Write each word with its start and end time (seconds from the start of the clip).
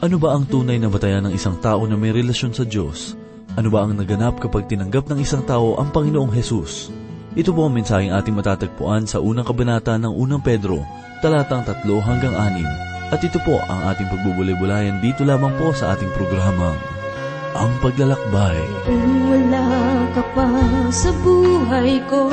Ano 0.00 0.16
ba 0.16 0.32
ang 0.32 0.48
tunay 0.48 0.80
na 0.80 0.88
batayan 0.88 1.28
ng 1.28 1.36
isang 1.36 1.60
tao 1.60 1.84
na 1.84 1.92
may 1.92 2.08
relasyon 2.08 2.56
sa 2.56 2.64
Diyos? 2.64 3.12
Ano 3.52 3.68
ba 3.68 3.84
ang 3.84 3.92
naganap 3.92 4.40
kapag 4.40 4.64
tinanggap 4.64 5.12
ng 5.12 5.20
isang 5.20 5.44
tao 5.44 5.76
ang 5.76 5.92
Panginoong 5.92 6.32
Hesus? 6.32 6.88
Ito 7.36 7.52
po 7.52 7.68
ang 7.68 7.76
mensaheng 7.76 8.08
ating 8.08 8.32
matatagpuan 8.32 9.04
sa 9.04 9.20
unang 9.20 9.44
kabanata 9.44 10.00
ng 10.00 10.08
unang 10.08 10.40
Pedro, 10.40 10.80
talatang 11.20 11.68
tatlo 11.68 12.00
hanggang 12.00 12.32
anim. 12.32 12.64
At 13.12 13.20
ito 13.20 13.36
po 13.44 13.60
ang 13.60 13.92
ating 13.92 14.08
pagbubulay-bulayan 14.08 15.04
dito 15.04 15.20
lamang 15.20 15.52
po 15.60 15.76
sa 15.76 15.92
ating 15.92 16.08
programang, 16.16 16.80
Ang 17.60 17.72
Paglalakbay. 17.84 18.88
Kung 18.88 19.28
wala 19.28 19.68
ka 20.16 20.24
pa 20.32 20.48
sa 20.88 21.12
buhay 21.20 22.00
ko 22.08 22.32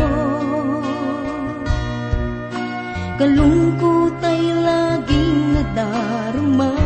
Kalungkot 3.19 4.21
ay 4.23 4.55
laging 4.55 5.57
nadarama 5.57 6.76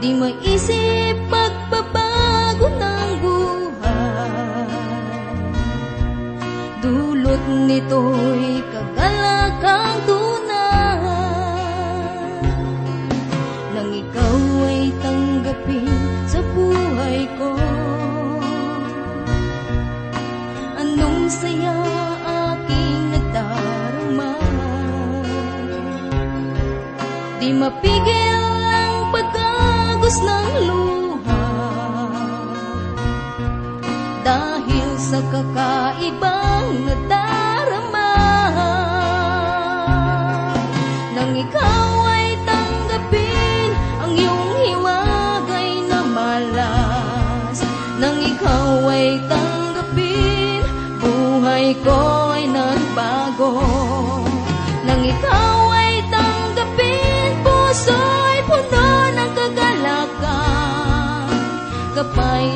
Di 0.00 0.16
maisip 0.16 1.12
pagbabago 1.28 2.72
ng 2.72 3.20
buhay. 3.20 4.72
Dulot 6.80 7.44
nito'y 7.68 8.64
kagalakang 8.72 10.00
tunay. 10.08 11.04
Nang 13.76 13.92
ikaw 13.92 14.40
ay 14.72 14.88
tanggapin 15.04 15.92
sa 16.24 16.40
buhay 16.48 17.28
ko. 17.36 17.52
Anong 20.80 21.28
saya 21.28 21.76
aking 22.48 23.12
nadarama 23.12 24.32
Di 27.36 27.52
mapigil 27.52 28.29
pagkagos 30.10 30.18
ng 30.26 30.48
luha. 30.66 31.46
Dahil 34.26 34.88
sa 34.98 35.18
kakaibang 35.30 36.86
nadarama 36.86 38.14
Nang 41.16 41.32
ikaw 41.34 41.90
ay 42.06 42.26
tanggapin 42.46 43.70
Ang 44.04 44.12
iyong 44.14 44.54
hiwagay 44.60 45.70
na 45.88 46.00
malas 46.04 47.58
Nang 47.98 48.18
ikaw 48.22 48.86
ay 48.92 49.18
tanggapin 49.26 50.62
Buhay 51.00 51.74
ko 51.82 52.29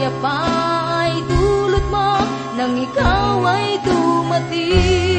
Kapayapa 0.05 0.37
ay 1.01 1.25
dulot 1.25 1.87
mo 1.89 2.21
Nang 2.61 2.77
ikaw 2.77 3.41
ay 3.41 3.81
dumating 3.81 5.14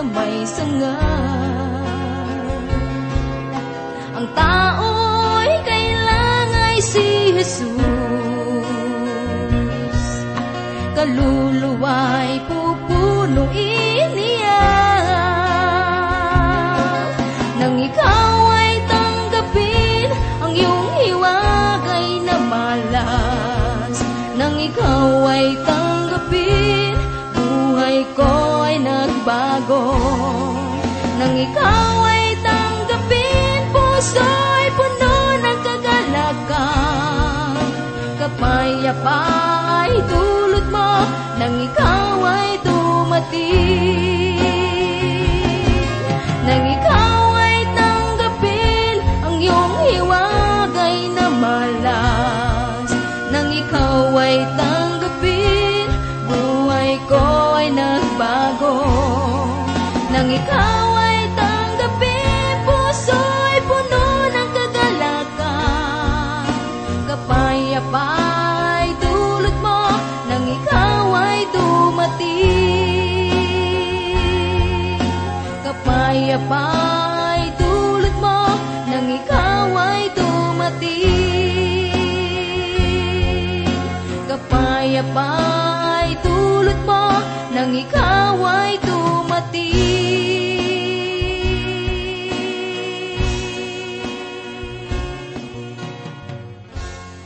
na 0.00 0.08
may 0.16 0.48
sanga 0.48 0.96
Ang 4.16 4.28
tao'y 4.32 5.52
kailangan 5.60 6.80
si 6.80 7.36
Jesus. 7.36 7.68
Kaluluwa'y 10.96 12.32
pupunuin 12.48 13.69
dumating 43.32 43.89
Kapayapa 76.30 76.62
ay 77.34 77.50
dulot 77.58 78.14
mo 78.22 78.54
Nang 78.86 79.10
ikaw 79.10 79.66
ay 79.74 80.14
dumating. 80.14 81.10
Kapayapa 84.30 85.30
ay 85.90 86.14
dulot 86.22 86.78
mo 86.86 87.18
Nang 87.50 87.74
ikaw 87.74 88.38
ay 88.46 88.78
dumating. 88.78 89.74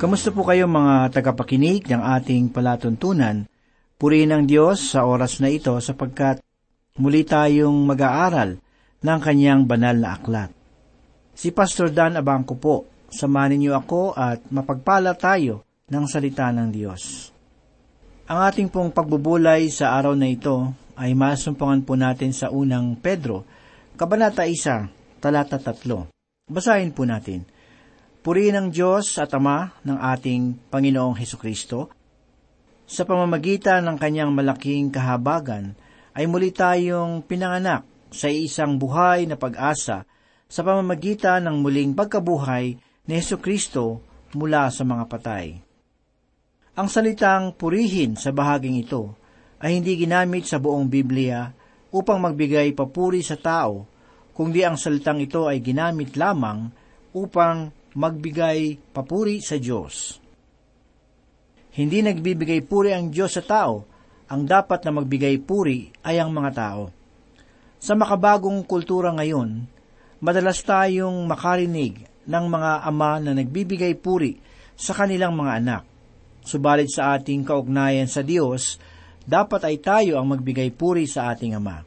Kamusta 0.00 0.32
po 0.32 0.48
kayo 0.48 0.64
mga 0.64 1.12
tagapakinig 1.12 1.92
ng 1.92 2.00
ating 2.00 2.48
palatuntunan? 2.48 3.44
Purihin 4.00 4.32
ang 4.32 4.48
Diyos 4.48 4.80
sa 4.96 5.04
oras 5.04 5.44
na 5.44 5.52
ito 5.52 5.76
sapagkat 5.76 6.40
muli 6.96 7.28
tayong 7.28 7.84
mag-aaral 7.84 8.63
ng 9.04 9.20
kanyang 9.20 9.68
banal 9.68 9.92
na 9.92 10.16
aklat. 10.16 10.48
Si 11.36 11.52
Pastor 11.52 11.92
Dan 11.92 12.16
Abangco 12.16 12.56
po, 12.56 12.88
samanin 13.12 13.60
niyo 13.60 13.76
ako 13.76 14.16
at 14.16 14.40
mapagpala 14.48 15.12
tayo 15.12 15.60
ng 15.92 16.04
salita 16.08 16.48
ng 16.48 16.72
Diyos. 16.72 17.28
Ang 18.24 18.38
ating 18.48 18.72
pong 18.72 18.88
pagbubulay 18.88 19.68
sa 19.68 19.92
araw 20.00 20.16
na 20.16 20.32
ito 20.32 20.72
ay 20.96 21.12
masumpangan 21.12 21.84
po 21.84 21.92
natin 22.00 22.32
sa 22.32 22.48
unang 22.48 22.96
Pedro, 22.96 23.44
Kabanata 24.00 24.48
1, 24.48 25.20
talata 25.20 25.60
3. 25.60 26.48
Basahin 26.48 26.96
po 26.96 27.04
natin. 27.04 27.44
Purihin 28.24 28.56
ang 28.56 28.68
Diyos 28.72 29.20
at 29.20 29.36
Ama 29.36 29.84
ng 29.84 30.00
ating 30.00 30.72
Panginoong 30.72 31.20
Heso 31.20 31.36
Kristo. 31.36 31.92
Sa 32.88 33.04
pamamagitan 33.04 33.84
ng 33.84 34.00
kanyang 34.00 34.32
malaking 34.32 34.88
kahabagan, 34.88 35.76
ay 36.16 36.24
muli 36.24 36.48
tayong 36.48 37.20
pinanganak 37.20 37.93
sa 38.14 38.30
isang 38.30 38.78
buhay 38.78 39.26
na 39.26 39.34
pag-asa 39.34 40.06
sa 40.46 40.60
pamamagitan 40.62 41.42
ng 41.50 41.66
muling 41.66 41.98
pagkabuhay 41.98 42.78
ni 43.10 43.12
Heso 43.18 43.42
Kristo 43.42 43.98
mula 44.38 44.70
sa 44.70 44.86
mga 44.86 45.04
patay. 45.10 45.58
Ang 46.78 46.88
salitang 46.90 47.54
purihin 47.58 48.14
sa 48.14 48.30
bahaging 48.30 48.78
ito 48.78 49.18
ay 49.58 49.78
hindi 49.78 49.98
ginamit 49.98 50.46
sa 50.46 50.62
buong 50.62 50.86
Biblia 50.86 51.50
upang 51.94 52.18
magbigay 52.22 52.74
papuri 52.74 53.22
sa 53.22 53.38
tao, 53.38 53.86
kundi 54.34 54.66
ang 54.66 54.74
salitang 54.74 55.22
ito 55.22 55.46
ay 55.46 55.62
ginamit 55.62 56.18
lamang 56.18 56.70
upang 57.14 57.70
magbigay 57.94 58.78
papuri 58.90 59.38
sa 59.38 59.58
Diyos. 59.58 60.18
Hindi 61.74 62.02
nagbibigay 62.02 62.62
puri 62.66 62.94
ang 62.94 63.10
Diyos 63.10 63.38
sa 63.38 63.42
tao, 63.42 63.86
ang 64.30 64.42
dapat 64.46 64.82
na 64.86 64.98
magbigay 64.98 65.42
puri 65.42 65.90
ay 66.02 66.18
ang 66.18 66.30
mga 66.34 66.50
tao. 66.54 67.03
Sa 67.84 67.92
makabagong 67.92 68.64
kultura 68.64 69.12
ngayon, 69.12 69.68
madalas 70.24 70.64
tayong 70.64 71.28
makarinig 71.28 72.08
ng 72.24 72.44
mga 72.48 72.80
ama 72.80 73.20
na 73.20 73.36
nagbibigay 73.36 73.92
puri 74.00 74.40
sa 74.72 74.96
kanilang 74.96 75.36
mga 75.36 75.52
anak. 75.60 75.82
Subalit 76.40 76.88
sa 76.88 77.12
ating 77.12 77.44
kaugnayan 77.44 78.08
sa 78.08 78.24
Diyos, 78.24 78.80
dapat 79.28 79.68
ay 79.68 79.76
tayo 79.84 80.16
ang 80.16 80.32
magbigay 80.32 80.72
puri 80.72 81.04
sa 81.04 81.28
ating 81.28 81.60
Ama. 81.60 81.84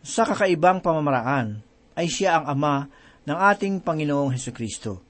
Sa 0.00 0.24
kakaibang 0.24 0.80
pamamaraan, 0.80 1.60
ay 1.92 2.08
siya 2.08 2.40
ang 2.40 2.48
Ama 2.48 2.88
ng 3.28 3.38
ating 3.52 3.84
Panginoong 3.84 4.32
Heso 4.32 4.56
Kristo. 4.56 5.04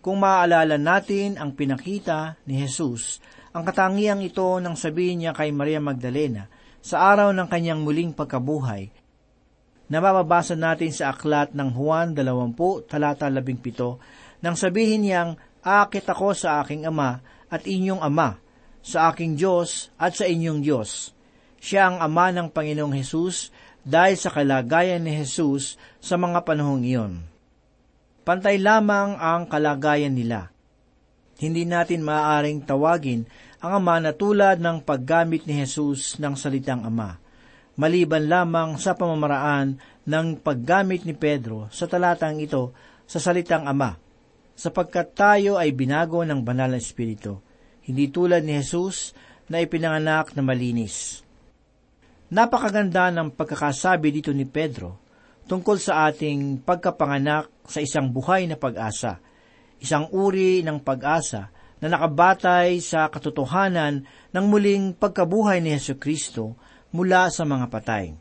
Kung 0.00 0.24
maaalala 0.24 0.80
natin 0.80 1.36
ang 1.36 1.52
pinakita 1.52 2.40
ni 2.48 2.64
Jesus, 2.64 3.20
ang 3.52 3.60
katangiang 3.60 4.24
ito 4.24 4.56
nang 4.56 4.72
sabihin 4.72 5.20
niya 5.20 5.36
kay 5.36 5.52
Maria 5.52 5.84
Magdalena 5.84 6.48
sa 6.84 7.16
araw 7.16 7.32
ng 7.32 7.48
kanyang 7.48 7.80
muling 7.80 8.12
pagkabuhay, 8.12 8.92
nababasa 9.88 10.52
natin 10.52 10.92
sa 10.92 11.16
aklat 11.16 11.56
ng 11.56 11.72
Juan 11.72 12.12
20, 12.12 12.84
talata 12.84 13.32
17, 13.32 14.44
nang 14.44 14.52
sabihin 14.52 15.08
niyang, 15.08 15.40
Akit 15.64 16.04
ako 16.04 16.36
sa 16.36 16.60
aking 16.60 16.84
ama 16.84 17.24
at 17.48 17.64
inyong 17.64 18.04
ama, 18.04 18.36
sa 18.84 19.08
aking 19.08 19.32
Diyos 19.32 19.88
at 19.96 20.12
sa 20.12 20.28
inyong 20.28 20.60
Diyos. 20.60 21.16
Siya 21.56 21.88
ang 21.88 22.04
ama 22.04 22.28
ng 22.28 22.52
Panginoong 22.52 22.92
Hesus 22.92 23.48
dahil 23.80 24.20
sa 24.20 24.28
kalagayan 24.28 25.00
ni 25.00 25.16
Jesus 25.24 25.80
sa 26.04 26.20
mga 26.20 26.44
panahong 26.44 26.84
iyon. 26.84 27.24
Pantay 28.28 28.60
lamang 28.60 29.16
ang 29.16 29.48
kalagayan 29.48 30.12
nila. 30.12 30.52
Hindi 31.40 31.64
natin 31.64 32.04
maaaring 32.04 32.68
tawagin 32.68 33.24
ang 33.64 33.80
Ama 33.80 33.96
na 33.96 34.12
tulad 34.12 34.60
ng 34.60 34.84
paggamit 34.84 35.48
ni 35.48 35.56
Jesus 35.64 36.20
ng 36.20 36.36
salitang 36.36 36.84
Ama, 36.84 37.16
maliban 37.80 38.28
lamang 38.28 38.76
sa 38.76 38.92
pamamaraan 38.92 39.80
ng 40.04 40.26
paggamit 40.44 41.08
ni 41.08 41.16
Pedro 41.16 41.72
sa 41.72 41.88
talatang 41.88 42.36
ito 42.44 42.76
sa 43.08 43.16
salitang 43.16 43.64
Ama, 43.64 43.96
sapagkat 44.52 45.16
tayo 45.16 45.56
ay 45.56 45.72
binago 45.72 46.20
ng 46.28 46.44
banal 46.44 46.76
na 46.76 46.78
Espiritu, 46.78 47.40
hindi 47.88 48.12
tulad 48.12 48.44
ni 48.44 48.60
Jesus 48.60 49.16
na 49.48 49.64
ipinanganak 49.64 50.36
na 50.36 50.44
malinis. 50.44 51.24
Napakaganda 52.28 53.08
ng 53.16 53.32
pagkakasabi 53.32 54.12
dito 54.12 54.36
ni 54.36 54.44
Pedro 54.44 55.00
tungkol 55.48 55.80
sa 55.80 56.12
ating 56.12 56.60
pagkapanganak 56.68 57.64
sa 57.64 57.80
isang 57.80 58.12
buhay 58.12 58.44
na 58.44 58.60
pag-asa, 58.60 59.24
isang 59.80 60.12
uri 60.12 60.60
ng 60.60 60.84
pag-asa 60.84 61.53
na 61.84 61.92
nakabatay 61.92 62.80
sa 62.80 63.12
katotohanan 63.12 64.08
ng 64.32 64.44
muling 64.48 64.96
pagkabuhay 64.96 65.60
ni 65.60 65.76
Yesu 65.76 66.00
Kristo 66.00 66.56
mula 66.96 67.28
sa 67.28 67.44
mga 67.44 67.68
patay. 67.68 68.16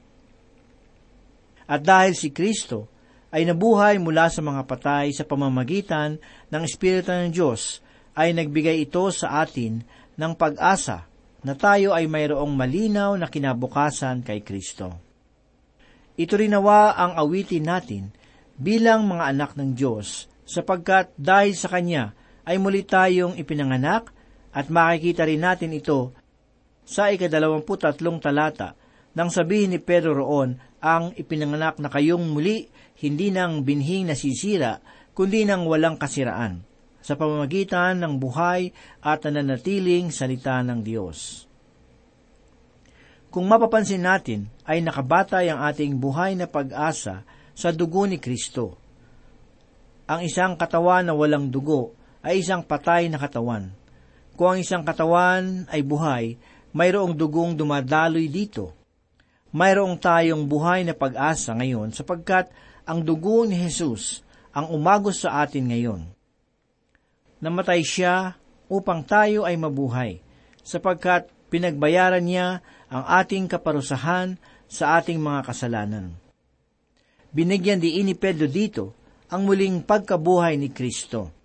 At 1.64 1.80
dahil 1.80 2.12
si 2.12 2.36
Kristo 2.36 2.92
ay 3.32 3.48
nabuhay 3.48 4.04
mula 4.04 4.28
sa 4.28 4.44
mga 4.44 4.68
patay 4.68 5.16
sa 5.16 5.24
pamamagitan 5.24 6.20
ng 6.52 6.62
Espiritu 6.68 7.16
ng 7.16 7.32
Diyos, 7.32 7.80
ay 8.20 8.36
nagbigay 8.36 8.84
ito 8.84 9.08
sa 9.16 9.48
atin 9.48 9.80
ng 10.20 10.34
pag-asa 10.36 11.08
na 11.40 11.56
tayo 11.56 11.96
ay 11.96 12.04
mayroong 12.04 12.52
malinaw 12.52 13.16
na 13.16 13.32
kinabukasan 13.32 14.28
kay 14.28 14.44
Kristo. 14.44 14.92
Ito 16.20 16.36
rin 16.36 16.52
nawa 16.52 17.00
ang 17.00 17.16
awitin 17.16 17.64
natin 17.64 18.12
bilang 18.60 19.08
mga 19.08 19.24
anak 19.32 19.56
ng 19.56 19.72
Diyos, 19.72 20.28
sapagkat 20.44 21.16
dahil 21.16 21.56
sa 21.56 21.72
Kanya 21.72 22.12
ay 22.44 22.60
muli 22.60 22.84
tayong 22.84 23.40
ipinanganak 23.40 24.12
at 24.54 24.68
makikita 24.70 25.26
rin 25.26 25.42
natin 25.42 25.74
ito 25.74 26.14
sa 26.84 27.10
ikadalawamputatlong 27.10 28.20
talata 28.20 28.76
nang 29.14 29.30
sabihin 29.30 29.78
ni 29.78 29.80
Pedro 29.80 30.18
roon 30.18 30.58
ang 30.84 31.14
ipinanganak 31.16 31.80
na 31.80 31.88
kayong 31.88 32.34
muli 32.34 32.68
hindi 33.00 33.30
nang 33.30 33.62
binhing 33.62 34.10
nasisira, 34.10 34.82
kundi 35.14 35.46
nang 35.46 35.70
walang 35.70 35.96
kasiraan, 36.02 36.66
sa 37.00 37.14
pamamagitan 37.14 38.02
ng 38.02 38.14
buhay 38.18 38.74
at 39.06 39.24
nananatiling 39.24 40.10
salita 40.10 40.60
ng 40.66 40.80
Diyos. 40.82 41.46
Kung 43.34 43.50
mapapansin 43.50 44.06
natin, 44.06 44.46
ay 44.66 44.86
nakabatay 44.86 45.50
ang 45.50 45.66
ating 45.66 45.98
buhay 45.98 46.38
na 46.38 46.46
pag-asa 46.46 47.26
sa 47.58 47.70
dugo 47.74 48.06
ni 48.06 48.22
Kristo. 48.22 48.78
Ang 50.06 50.26
isang 50.30 50.54
katawan 50.54 51.10
na 51.10 51.18
walang 51.18 51.50
dugo 51.50 51.98
ay 52.24 52.40
isang 52.40 52.64
patay 52.64 53.12
na 53.12 53.20
katawan. 53.20 53.70
Kung 54.34 54.56
ang 54.56 54.60
isang 54.64 54.82
katawan 54.82 55.68
ay 55.70 55.84
buhay, 55.84 56.40
mayroong 56.74 57.14
dugong 57.14 57.54
dumadaloy 57.54 58.32
dito. 58.32 58.74
Mayroong 59.54 60.02
tayong 60.02 60.50
buhay 60.50 60.82
na 60.82 60.98
pag-asa 60.98 61.54
ngayon 61.54 61.94
sapagkat 61.94 62.50
ang 62.90 63.06
dugo 63.06 63.46
ni 63.46 63.54
Jesus 63.60 64.26
ang 64.50 64.74
umagos 64.74 65.22
sa 65.22 65.46
atin 65.46 65.70
ngayon. 65.70 66.02
Namatay 67.44 67.84
siya 67.86 68.40
upang 68.72 69.04
tayo 69.04 69.44
ay 69.44 69.60
mabuhay, 69.60 70.24
sapagkat 70.64 71.28
pinagbayaran 71.52 72.24
niya 72.24 72.64
ang 72.90 73.04
ating 73.06 73.46
kaparusahan 73.46 74.40
sa 74.66 74.98
ating 74.98 75.22
mga 75.22 75.46
kasalanan. 75.46 76.16
Binigyan 77.34 77.82
diin 77.82 78.10
ni 78.10 78.16
Pedro 78.18 78.50
dito 78.50 78.94
ang 79.30 79.46
muling 79.46 79.82
pagkabuhay 79.86 80.58
ni 80.58 80.70
Kristo. 80.70 81.43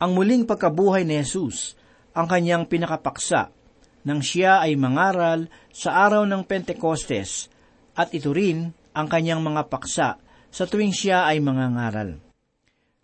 Ang 0.00 0.16
muling 0.16 0.48
pagkabuhay 0.48 1.04
ni 1.04 1.20
Jesus 1.20 1.76
ang 2.16 2.24
kanyang 2.24 2.64
pinakapaksa 2.64 3.52
nang 4.00 4.24
siya 4.24 4.64
ay 4.64 4.72
mangaral 4.80 5.52
sa 5.68 6.08
araw 6.08 6.24
ng 6.24 6.40
Pentecostes 6.48 7.52
at 7.92 8.08
ito 8.16 8.32
rin 8.32 8.72
ang 8.96 9.06
kanyang 9.12 9.44
mga 9.44 9.68
paksa 9.68 10.16
sa 10.48 10.64
tuwing 10.64 10.96
siya 10.96 11.28
ay 11.28 11.44
mangangaral. 11.44 12.16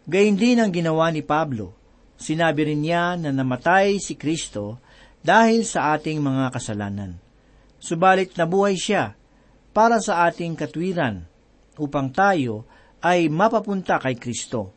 Gayun 0.09 0.41
din 0.41 0.57
ang 0.57 0.73
ginawa 0.73 1.13
ni 1.13 1.21
Pablo. 1.21 1.77
Sinabi 2.17 2.73
rin 2.73 2.81
niya 2.81 3.21
na 3.21 3.29
namatay 3.29 4.01
si 4.01 4.17
Kristo 4.17 4.81
dahil 5.21 5.69
sa 5.69 5.93
ating 5.93 6.17
mga 6.17 6.49
kasalanan. 6.49 7.21
Subalit 7.77 8.33
nabuhay 8.41 8.79
siya 8.79 9.13
para 9.77 10.01
sa 10.01 10.25
ating 10.25 10.57
katwiran 10.57 11.29
upang 11.77 12.09
tayo 12.09 12.65
ay 13.05 13.29
mapapunta 13.29 14.01
kay 14.01 14.17
Kristo. 14.17 14.76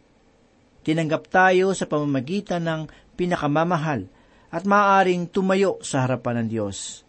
Tinanggap 0.83 1.27
tayo 1.27 1.75
sa 1.75 1.85
pamamagitan 1.85 2.63
ng 2.63 2.81
pinakamamahal 3.19 4.07
at 4.49 4.63
maaaring 4.65 5.29
tumayo 5.29 5.77
sa 5.83 6.07
harapan 6.07 6.43
ng 6.43 6.47
Diyos. 6.49 7.03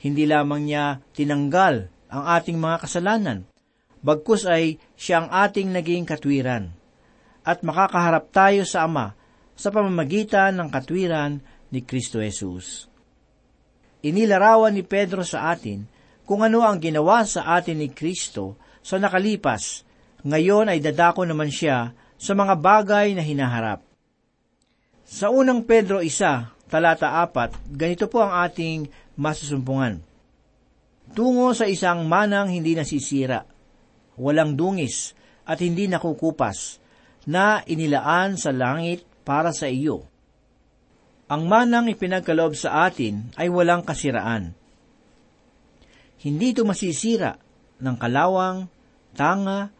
Hindi 0.00 0.28
lamang 0.28 0.62
niya 0.68 1.00
tinanggal 1.16 1.88
ang 2.12 2.24
ating 2.38 2.60
mga 2.60 2.76
kasalanan, 2.86 3.38
bagkus 4.04 4.46
ay 4.46 4.78
siya 4.94 5.26
ang 5.26 5.28
ating 5.32 5.74
naging 5.74 6.06
katwiran. 6.06 6.70
At 7.46 7.62
makakaharap 7.62 8.30
tayo 8.30 8.62
sa 8.66 8.86
Ama 8.86 9.14
sa 9.56 9.72
pamamagitan 9.72 10.54
ng 10.58 10.68
katwiran 10.70 11.40
ni 11.72 11.82
Kristo 11.82 12.22
Jesus. 12.22 12.86
Inilarawan 14.06 14.76
ni 14.76 14.86
Pedro 14.86 15.26
sa 15.26 15.50
atin 15.50 15.88
kung 16.26 16.42
ano 16.42 16.62
ang 16.62 16.78
ginawa 16.78 17.26
sa 17.26 17.58
atin 17.58 17.82
ni 17.82 17.90
Kristo 17.90 18.58
sa 18.82 18.98
nakalipas. 19.02 19.82
Ngayon 20.26 20.70
ay 20.70 20.78
dadako 20.82 21.26
naman 21.26 21.50
siya 21.50 21.90
sa 22.16 22.32
mga 22.32 22.54
bagay 22.56 23.12
na 23.12 23.22
hinaharap. 23.22 23.84
Sa 25.06 25.30
unang 25.30 25.62
Pedro 25.62 26.02
isa, 26.02 26.50
talata 26.66 27.22
apat, 27.22 27.54
ganito 27.70 28.10
po 28.10 28.24
ang 28.24 28.34
ating 28.42 28.90
masusumpungan. 29.14 30.02
Tungo 31.14 31.54
sa 31.54 31.70
isang 31.70 32.04
manang 32.10 32.50
hindi 32.50 32.74
nasisira, 32.74 33.46
walang 34.18 34.58
dungis 34.58 35.14
at 35.46 35.62
hindi 35.62 35.86
nakukupas, 35.86 36.82
na 37.30 37.62
inilaan 37.62 38.34
sa 38.34 38.50
langit 38.50 39.06
para 39.22 39.54
sa 39.54 39.70
iyo 39.70 40.06
ang 41.26 41.50
manang 41.50 41.90
ipinagkaloob 41.90 42.54
sa 42.54 42.86
atin 42.86 43.34
ay 43.34 43.50
walang 43.50 43.82
kasiraan. 43.82 44.54
Hindi 46.22 46.54
ito 46.54 46.62
masisira 46.62 47.34
ng 47.82 47.96
kalawang, 47.98 48.70
tanga, 49.18 49.74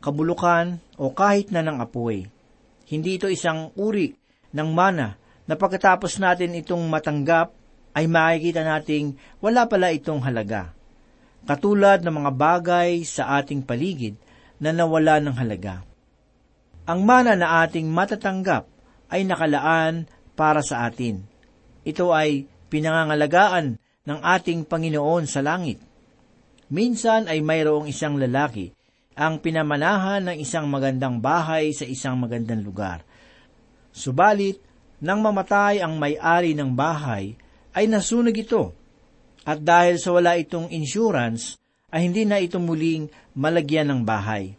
kabulukan 0.00 0.80
o 0.96 1.12
kahit 1.12 1.52
na 1.52 1.60
ng 1.60 1.78
apoy. 1.78 2.26
Hindi 2.88 3.20
ito 3.20 3.28
isang 3.30 3.70
uri 3.76 4.16
ng 4.50 4.68
mana 4.72 5.14
na 5.46 5.54
pagkatapos 5.54 6.18
natin 6.18 6.56
itong 6.58 6.82
matanggap 6.88 7.54
ay 7.94 8.08
makikita 8.08 8.64
nating 8.66 9.14
wala 9.38 9.68
pala 9.68 9.92
itong 9.94 10.24
halaga. 10.24 10.72
Katulad 11.46 12.04
ng 12.04 12.14
mga 12.20 12.32
bagay 12.36 12.90
sa 13.06 13.40
ating 13.40 13.64
paligid 13.64 14.18
na 14.60 14.74
nawala 14.74 15.22
ng 15.22 15.34
halaga. 15.36 15.84
Ang 16.84 17.00
mana 17.06 17.38
na 17.38 17.64
ating 17.64 17.88
matatanggap 17.88 18.66
ay 19.08 19.24
nakalaan 19.24 20.10
para 20.36 20.60
sa 20.60 20.88
atin. 20.88 21.24
Ito 21.86 22.12
ay 22.12 22.44
pinangangalagaan 22.68 23.80
ng 23.80 24.18
ating 24.20 24.68
Panginoon 24.68 25.24
sa 25.26 25.40
langit. 25.40 25.80
Minsan 26.70 27.26
ay 27.26 27.42
mayroong 27.42 27.90
isang 27.90 28.14
lalaki 28.14 28.70
ang 29.20 29.36
pinamanahan 29.36 30.32
ng 30.32 30.36
isang 30.40 30.64
magandang 30.64 31.20
bahay 31.20 31.76
sa 31.76 31.84
isang 31.84 32.16
magandang 32.16 32.64
lugar. 32.64 33.04
Subalit, 33.92 34.56
nang 35.04 35.20
mamatay 35.20 35.84
ang 35.84 36.00
may-ari 36.00 36.56
ng 36.56 36.72
bahay, 36.72 37.36
ay 37.76 37.84
nasunog 37.84 38.32
ito. 38.32 38.72
At 39.44 39.60
dahil 39.60 40.00
sa 40.00 40.16
wala 40.16 40.40
itong 40.40 40.72
insurance, 40.72 41.60
ay 41.92 42.08
hindi 42.08 42.24
na 42.24 42.40
ito 42.40 42.56
muling 42.56 43.12
malagyan 43.36 43.92
ng 43.92 44.00
bahay. 44.08 44.56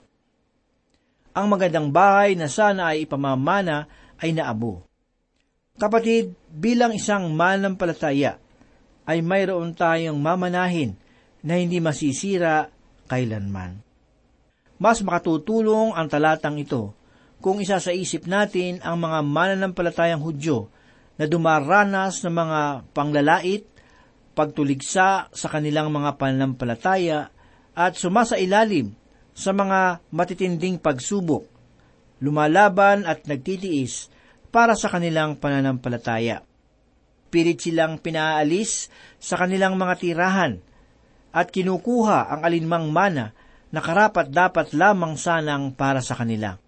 Ang 1.33 1.47
magandang 1.57 1.89
bahay 1.89 2.37
na 2.37 2.45
sana 2.45 2.93
ay 2.93 3.09
ipamamana 3.09 3.89
ay 4.21 4.29
naabo. 4.29 4.85
Kapatid, 5.81 6.37
bilang 6.53 6.93
isang 6.93 7.33
manampalataya, 7.33 8.37
ay 9.09 9.25
mayroon 9.25 9.73
tayong 9.73 10.21
mamanahin 10.21 10.93
na 11.41 11.57
hindi 11.57 11.81
masisira 11.81 12.69
kailanman. 13.09 13.90
Mas 14.81 15.05
makatutulong 15.05 15.93
ang 15.93 16.09
talatang 16.09 16.57
ito 16.57 16.97
kung 17.37 17.61
isa 17.61 17.77
sa 17.77 17.93
isip 17.93 18.25
natin 18.25 18.81
ang 18.81 18.97
mga 18.97 19.21
mananampalatayang 19.21 20.17
Hudyo 20.17 20.73
na 21.21 21.29
dumaranas 21.29 22.25
ng 22.25 22.33
mga 22.33 22.59
panglalait, 22.89 23.61
pagtuligsa 24.33 25.29
sa 25.29 25.47
kanilang 25.53 25.93
mga 25.93 26.17
pananampalataya 26.17 27.29
at 27.77 27.93
sumasailalim 27.93 28.97
sa 29.37 29.53
mga 29.53 30.01
matitinding 30.09 30.81
pagsubok, 30.81 31.45
lumalaban 32.17 33.05
at 33.05 33.29
nagtitiis 33.29 34.09
para 34.49 34.73
sa 34.73 34.89
kanilang 34.89 35.37
pananampalataya. 35.37 36.41
Pilit 37.29 37.61
silang 37.61 38.01
pinaalis 38.01 38.89
sa 39.21 39.37
kanilang 39.37 39.77
mga 39.77 39.93
tirahan 40.01 40.57
at 41.31 41.53
kinukuha 41.53 42.33
ang 42.33 42.41
alinmang 42.41 42.89
mana 42.89 43.37
na 43.71 43.79
karapat 43.79 44.27
dapat 44.27 44.75
lamang 44.75 45.15
sanang 45.15 45.71
para 45.71 46.03
sa 46.03 46.19
kanila. 46.19 46.59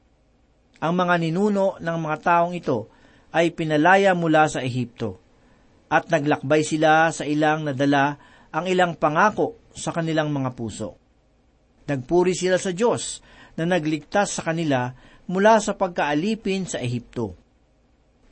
Ang 0.83 0.93
mga 0.95 1.15
ninuno 1.19 1.79
ng 1.79 1.97
mga 1.99 2.17
taong 2.23 2.55
ito 2.55 2.87
ay 3.35 3.51
pinalaya 3.51 4.15
mula 4.15 4.47
sa 4.47 4.63
Ehipto 4.63 5.19
at 5.91 6.09
naglakbay 6.09 6.63
sila 6.63 7.11
sa 7.11 7.27
ilang 7.27 7.67
nadala 7.67 8.17
ang 8.49 8.65
ilang 8.65 8.95
pangako 8.95 9.59
sa 9.75 9.91
kanilang 9.91 10.31
mga 10.31 10.55
puso. 10.55 10.95
Nagpuri 11.85 12.31
sila 12.33 12.55
sa 12.55 12.71
Diyos 12.71 13.19
na 13.59 13.67
nagligtas 13.67 14.39
sa 14.39 14.41
kanila 14.47 14.95
mula 15.27 15.59
sa 15.59 15.75
pagkaalipin 15.75 16.67
sa 16.67 16.79
Ehipto. 16.79 17.35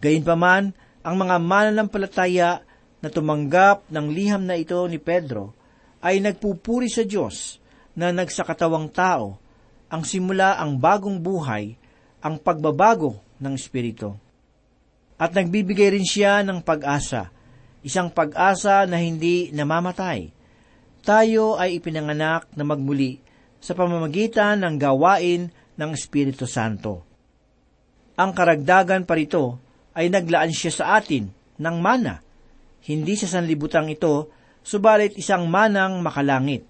Gayunpaman, 0.01 0.73
ang 1.01 1.15
mga 1.17 1.35
mananampalataya 1.41 2.61
na 3.01 3.09
tumanggap 3.09 3.89
ng 3.89 4.07
liham 4.13 4.45
na 4.45 4.57
ito 4.57 4.77
ni 4.85 5.01
Pedro 5.01 5.57
ay 6.01 6.21
nagpupuri 6.21 6.89
sa 6.89 7.01
Diyos 7.01 7.61
na 7.97 8.11
nagsakatawang 8.15 8.91
tao, 8.91 9.39
ang 9.91 10.07
simula 10.07 10.55
ang 10.55 10.79
bagong 10.79 11.19
buhay, 11.19 11.75
ang 12.23 12.39
pagbabago 12.39 13.19
ng 13.43 13.53
Espiritu. 13.57 14.15
At 15.19 15.35
nagbibigay 15.35 15.93
rin 15.93 16.07
siya 16.07 16.41
ng 16.41 16.63
pag-asa, 16.63 17.29
isang 17.83 18.09
pag-asa 18.09 18.87
na 18.87 18.97
hindi 19.01 19.51
namamatay. 19.51 20.31
Tayo 21.01 21.57
ay 21.57 21.81
ipinanganak 21.81 22.49
na 22.53 22.63
magmuli 22.63 23.19
sa 23.61 23.77
pamamagitan 23.77 24.61
ng 24.61 24.75
gawain 24.77 25.49
ng 25.77 25.89
Espiritu 25.93 26.45
Santo. 26.45 27.05
Ang 28.17 28.31
karagdagan 28.33 29.05
pa 29.05 29.17
rito 29.17 29.57
ay 29.97 30.07
naglaan 30.09 30.53
siya 30.53 30.71
sa 30.71 30.85
atin 31.01 31.29
ng 31.57 31.77
mana, 31.77 32.21
hindi 32.85 33.13
sa 33.13 33.29
sanlibutang 33.29 33.89
ito, 33.93 34.33
subalit 34.65 35.13
isang 35.17 35.45
manang 35.45 36.01
makalangit. 36.01 36.65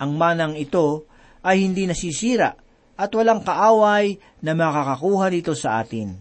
Ang 0.00 0.18
manang 0.18 0.54
ito 0.58 1.06
ay 1.44 1.62
hindi 1.62 1.84
nasisira 1.84 2.56
at 2.94 3.10
walang 3.10 3.42
kaaway 3.42 4.16
na 4.42 4.52
makakakuha 4.54 5.26
dito 5.30 5.52
sa 5.52 5.82
atin. 5.82 6.14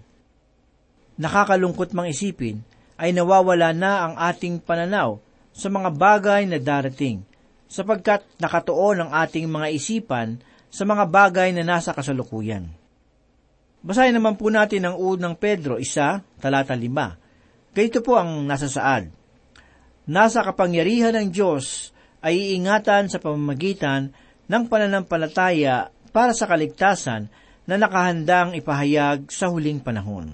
Nakakalungkot 1.17 1.93
mang 1.93 2.09
isipin 2.09 2.65
ay 2.97 3.13
nawawala 3.13 3.73
na 3.73 4.09
ang 4.09 4.13
ating 4.17 4.61
pananaw 4.61 5.21
sa 5.53 5.69
mga 5.69 5.93
bagay 5.93 6.49
na 6.49 6.57
darating, 6.57 7.21
sapagkat 7.69 8.25
nakatuon 8.41 9.05
ang 9.05 9.11
ating 9.13 9.45
mga 9.45 9.67
isipan 9.69 10.41
sa 10.73 10.81
mga 10.89 11.05
bagay 11.05 11.53
na 11.53 11.61
nasa 11.61 11.93
kasalukuyan. 11.93 12.65
Basahin 13.85 14.17
naman 14.17 14.33
po 14.33 14.49
natin 14.49 14.89
ang 14.89 14.97
unang 14.97 15.37
Pedro, 15.37 15.77
isa, 15.77 16.25
talata 16.41 16.73
lima. 16.73 17.13
Ganito 17.69 18.01
po 18.01 18.17
ang 18.17 18.41
nasa 18.49 18.65
saad. 18.65 19.13
Nasa 20.09 20.41
kapangyarihan 20.41 21.13
ng 21.13 21.27
Diyos 21.29 21.92
ay 22.23 22.55
iingatan 22.55 23.11
sa 23.11 23.19
pamamagitan 23.19 24.15
ng 24.47 24.63
pananampalataya 24.71 25.91
para 26.15 26.31
sa 26.31 26.47
kaligtasan 26.47 27.27
na 27.67 27.75
nakahandang 27.75 28.55
ipahayag 28.55 29.27
sa 29.27 29.51
huling 29.51 29.83
panahon. 29.83 30.31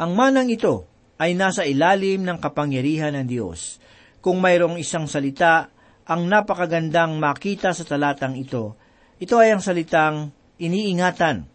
Ang 0.00 0.12
manang 0.16 0.48
ito 0.48 0.88
ay 1.20 1.36
nasa 1.36 1.68
ilalim 1.68 2.24
ng 2.24 2.40
kapangyarihan 2.40 3.12
ng 3.20 3.26
Diyos. 3.28 3.76
Kung 4.24 4.40
mayroong 4.40 4.80
isang 4.80 5.04
salita 5.04 5.68
ang 6.08 6.26
napakagandang 6.26 7.20
makita 7.20 7.70
sa 7.76 7.84
talatang 7.86 8.34
ito, 8.34 8.74
ito 9.22 9.38
ay 9.38 9.54
ang 9.54 9.62
salitang 9.62 10.34
iniingatan. 10.58 11.46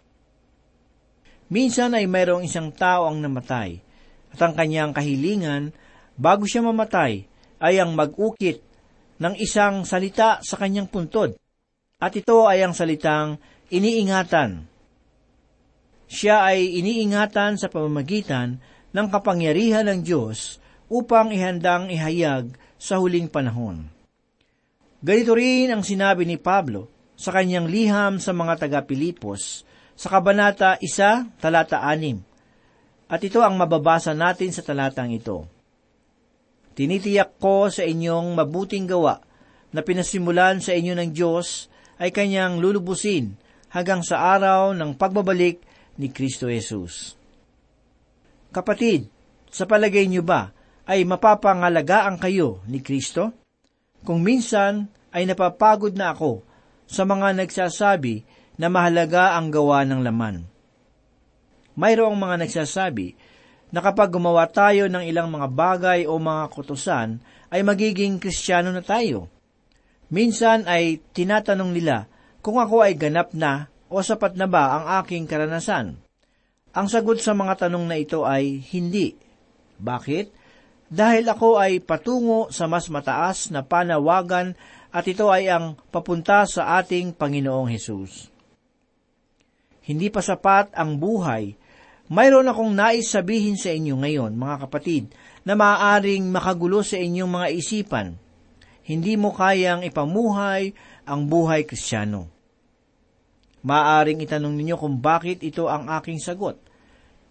Minsan 1.48 1.96
ay 1.96 2.08
mayroong 2.08 2.44
isang 2.44 2.72
tao 2.76 3.08
ang 3.08 3.20
namatay, 3.24 3.80
at 4.36 4.40
ang 4.44 4.52
kanyang 4.56 4.92
kahilingan, 4.92 5.72
bago 6.20 6.44
siya 6.44 6.64
mamatay, 6.64 7.24
ay 7.64 7.76
ang 7.80 7.96
mag-ukit 7.96 8.67
ng 9.18 9.34
isang 9.42 9.86
salita 9.86 10.42
sa 10.42 10.56
kanyang 10.58 10.90
puntod. 10.90 11.38
At 11.98 12.14
ito 12.14 12.46
ay 12.46 12.62
ang 12.62 12.78
salitang 12.78 13.42
iniingatan. 13.74 14.70
Siya 16.08 16.48
ay 16.48 16.78
iniingatan 16.80 17.60
sa 17.60 17.68
pamamagitan 17.68 18.62
ng 18.94 19.08
kapangyarihan 19.12 19.86
ng 19.90 20.00
Diyos 20.06 20.62
upang 20.88 21.36
ihandang 21.36 21.92
ihayag 21.92 22.56
sa 22.80 23.02
huling 23.02 23.28
panahon. 23.28 23.90
Ganito 25.04 25.34
rin 25.36 25.74
ang 25.74 25.84
sinabi 25.84 26.24
ni 26.24 26.40
Pablo 26.40 26.88
sa 27.18 27.34
kanyang 27.34 27.68
liham 27.68 28.22
sa 28.22 28.32
mga 28.32 28.66
taga-Pilipos 28.66 29.66
sa 29.98 30.08
Kabanata 30.14 30.78
1, 30.78 31.42
talata 31.42 31.82
6. 31.82 33.10
At 33.10 33.22
ito 33.26 33.42
ang 33.42 33.58
mababasa 33.58 34.14
natin 34.14 34.54
sa 34.54 34.62
talatang 34.62 35.10
ito. 35.10 35.57
Tinitiyak 36.78 37.42
ko 37.42 37.74
sa 37.74 37.82
inyong 37.82 38.38
mabuting 38.38 38.86
gawa 38.86 39.18
na 39.74 39.82
pinasimulan 39.82 40.62
sa 40.62 40.78
inyo 40.78 40.94
ng 40.94 41.10
Diyos 41.10 41.74
ay 41.98 42.14
kanyang 42.14 42.62
lulubusin 42.62 43.34
hanggang 43.74 44.06
sa 44.06 44.38
araw 44.38 44.78
ng 44.78 44.94
pagbabalik 44.94 45.66
ni 45.98 46.14
Kristo 46.14 46.46
Jesus. 46.46 47.18
Kapatid, 48.54 49.10
sa 49.50 49.66
palagay 49.66 50.06
niyo 50.06 50.22
ba 50.22 50.54
ay 50.86 51.02
mapapangalagaan 51.02 52.22
kayo 52.22 52.62
ni 52.70 52.86
Kristo? 52.86 53.34
Kung 54.06 54.22
minsan 54.22 54.94
ay 55.10 55.26
napapagod 55.26 55.98
na 55.98 56.14
ako 56.14 56.46
sa 56.86 57.10
mga 57.10 57.42
nagsasabi 57.42 58.22
na 58.62 58.70
mahalaga 58.70 59.34
ang 59.34 59.50
gawa 59.50 59.82
ng 59.82 60.06
laman. 60.06 60.46
Mayroong 61.74 62.18
mga 62.18 62.46
nagsasabi 62.46 63.18
na 63.72 63.80
kapag 63.84 64.12
gumawa 64.14 64.48
tayo 64.48 64.88
ng 64.88 65.04
ilang 65.04 65.28
mga 65.28 65.48
bagay 65.52 66.00
o 66.08 66.16
mga 66.16 66.48
kutusan, 66.52 67.20
ay 67.52 67.64
magiging 67.64 68.20
kristyano 68.20 68.72
na 68.72 68.84
tayo. 68.84 69.32
Minsan 70.08 70.68
ay 70.68 71.04
tinatanong 71.12 71.72
nila 71.76 72.08
kung 72.40 72.60
ako 72.64 72.84
ay 72.84 72.96
ganap 72.96 73.36
na 73.36 73.68
o 73.92 74.00
sapat 74.00 74.40
na 74.40 74.48
ba 74.48 74.80
ang 74.80 74.86
aking 75.04 75.28
karanasan. 75.28 76.00
Ang 76.72 76.88
sagot 76.88 77.20
sa 77.20 77.36
mga 77.36 77.68
tanong 77.68 77.86
na 77.88 77.98
ito 78.00 78.24
ay 78.24 78.64
hindi. 78.72 79.16
Bakit? 79.80 80.26
Dahil 80.88 81.28
ako 81.28 81.60
ay 81.60 81.84
patungo 81.84 82.48
sa 82.48 82.72
mas 82.72 82.88
mataas 82.88 83.52
na 83.52 83.64
panawagan 83.68 84.56
at 84.96 85.04
ito 85.04 85.28
ay 85.28 85.52
ang 85.52 85.76
papunta 85.92 86.48
sa 86.48 86.80
ating 86.80 87.12
Panginoong 87.12 87.68
Hesus. 87.68 88.32
Hindi 89.84 90.08
pa 90.08 90.24
sapat 90.24 90.72
ang 90.76 90.96
buhay 91.00 91.56
mayroon 92.08 92.48
akong 92.48 92.72
nais 92.72 93.08
sabihin 93.08 93.60
sa 93.60 93.72
inyo 93.72 94.00
ngayon, 94.00 94.36
mga 94.36 94.68
kapatid, 94.68 95.12
na 95.48 95.56
maaaring 95.56 96.28
makagulo 96.28 96.84
sa 96.84 97.00
inyong 97.00 97.32
mga 97.32 97.48
isipan. 97.56 98.08
Hindi 98.88 99.20
mo 99.20 99.36
kayang 99.36 99.84
ipamuhay 99.84 100.72
ang 101.04 101.28
buhay 101.28 101.68
kristyano. 101.68 102.32
Maaring 103.68 104.24
itanong 104.24 104.56
ninyo 104.56 104.76
kung 104.80 105.04
bakit 105.04 105.44
ito 105.44 105.68
ang 105.68 105.92
aking 105.92 106.24
sagot. 106.24 106.56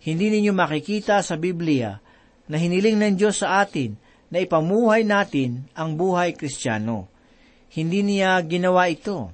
Hindi 0.05 0.29
ninyo 0.29 0.53
makikita 0.53 1.25
sa 1.25 1.41
Biblia 1.41 1.97
na 2.49 2.57
hiniling 2.61 3.01
ng 3.01 3.15
Diyos 3.17 3.41
sa 3.41 3.65
atin 3.65 3.97
na 4.29 4.45
ipamuhay 4.45 5.07
natin 5.07 5.65
ang 5.73 5.97
buhay 5.97 6.37
kristyano. 6.37 7.09
Hindi 7.73 8.05
niya 8.05 8.37
ginawa 8.45 8.93
ito. 8.93 9.33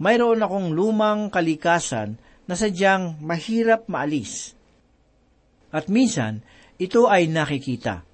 Mayroon 0.00 0.40
akong 0.40 0.72
lumang 0.72 1.28
kalikasan 1.28 2.16
na 2.48 2.54
sadyang 2.56 3.20
mahirap 3.22 3.86
maalis. 3.86 4.56
At 5.72 5.88
minsan, 5.88 6.44
ito 6.76 7.08
ay 7.08 7.32
nakikita. 7.32 8.04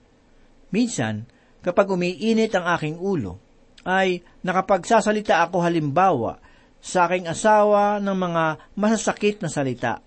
Minsan, 0.71 1.27
kapag 1.61 1.91
umiinit 1.91 2.55
ang 2.55 2.71
aking 2.79 2.97
ulo, 3.03 3.43
ay 3.83 4.23
nakapagsasalita 4.47 5.43
ako 5.49 5.65
halimbawa 5.65 6.39
sa 6.79 7.11
aking 7.11 7.27
asawa 7.27 7.99
ng 7.99 8.15
mga 8.15 8.45
masasakit 8.79 9.43
na 9.43 9.51
salita. 9.51 9.99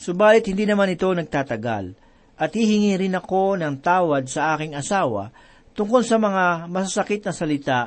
Subalit 0.00 0.48
hindi 0.48 0.64
naman 0.64 0.90
ito 0.90 1.06
nagtatagal, 1.12 1.94
at 2.34 2.50
hihingi 2.50 2.98
rin 2.98 3.14
ako 3.14 3.60
ng 3.60 3.78
tawad 3.78 4.26
sa 4.26 4.58
aking 4.58 4.74
asawa 4.74 5.30
tungkol 5.74 6.02
sa 6.02 6.18
mga 6.18 6.66
masasakit 6.66 7.22
na 7.22 7.32
salita 7.34 7.80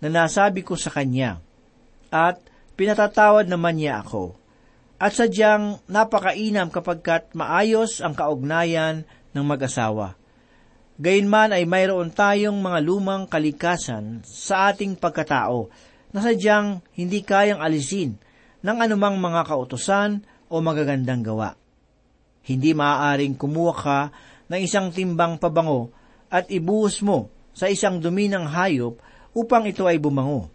na 0.00 0.08
nasabi 0.12 0.60
ko 0.60 0.76
sa 0.76 0.92
kanya. 0.92 1.40
At 2.12 2.40
pinatatawad 2.76 3.48
naman 3.48 3.80
niya 3.80 4.04
ako. 4.04 4.36
At 4.94 5.18
sadyang 5.18 5.82
napakainam 5.90 6.70
kapagkat 6.70 7.34
maayos 7.34 7.98
ang 7.98 8.14
kaugnayan 8.14 9.02
ng 9.34 9.44
mag-asawa. 9.44 10.14
Gayunman 10.94 11.50
ay 11.50 11.66
mayroon 11.66 12.14
tayong 12.14 12.62
mga 12.62 12.78
lumang 12.86 13.26
kalikasan 13.26 14.22
sa 14.22 14.70
ating 14.70 14.94
pagkatao 14.94 15.66
na 16.14 16.22
sadyang 16.22 16.78
hindi 16.94 17.26
kayang 17.26 17.58
alisin 17.58 18.14
ng 18.62 18.76
anumang 18.78 19.18
mga 19.18 19.42
kautosan 19.50 20.22
o 20.46 20.62
magagandang 20.62 21.26
gawa. 21.26 21.58
Hindi 22.46 22.70
maaaring 22.70 23.34
kumuha 23.34 23.74
ka 23.74 24.00
ng 24.46 24.60
isang 24.62 24.94
timbang 24.94 25.42
pabango 25.42 25.90
at 26.30 26.46
ibuhos 26.54 27.02
mo 27.02 27.26
sa 27.50 27.66
isang 27.66 27.98
dumi 27.98 28.30
ng 28.30 28.46
hayop 28.46 29.02
upang 29.34 29.66
ito 29.66 29.90
ay 29.90 29.98
bumango. 29.98 30.46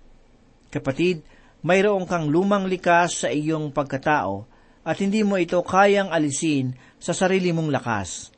Kapatid, 0.72 1.20
mayroong 1.66 2.08
kang 2.08 2.32
lumang 2.32 2.68
likas 2.68 3.26
sa 3.26 3.30
iyong 3.32 3.76
pagkatao 3.76 4.48
at 4.84 4.98
hindi 5.04 5.22
mo 5.28 5.36
ito 5.36 5.60
kayang 5.60 6.10
alisin 6.10 6.74
sa 6.98 7.12
sarili 7.12 7.52
mong 7.52 7.70
lakas. 7.70 8.32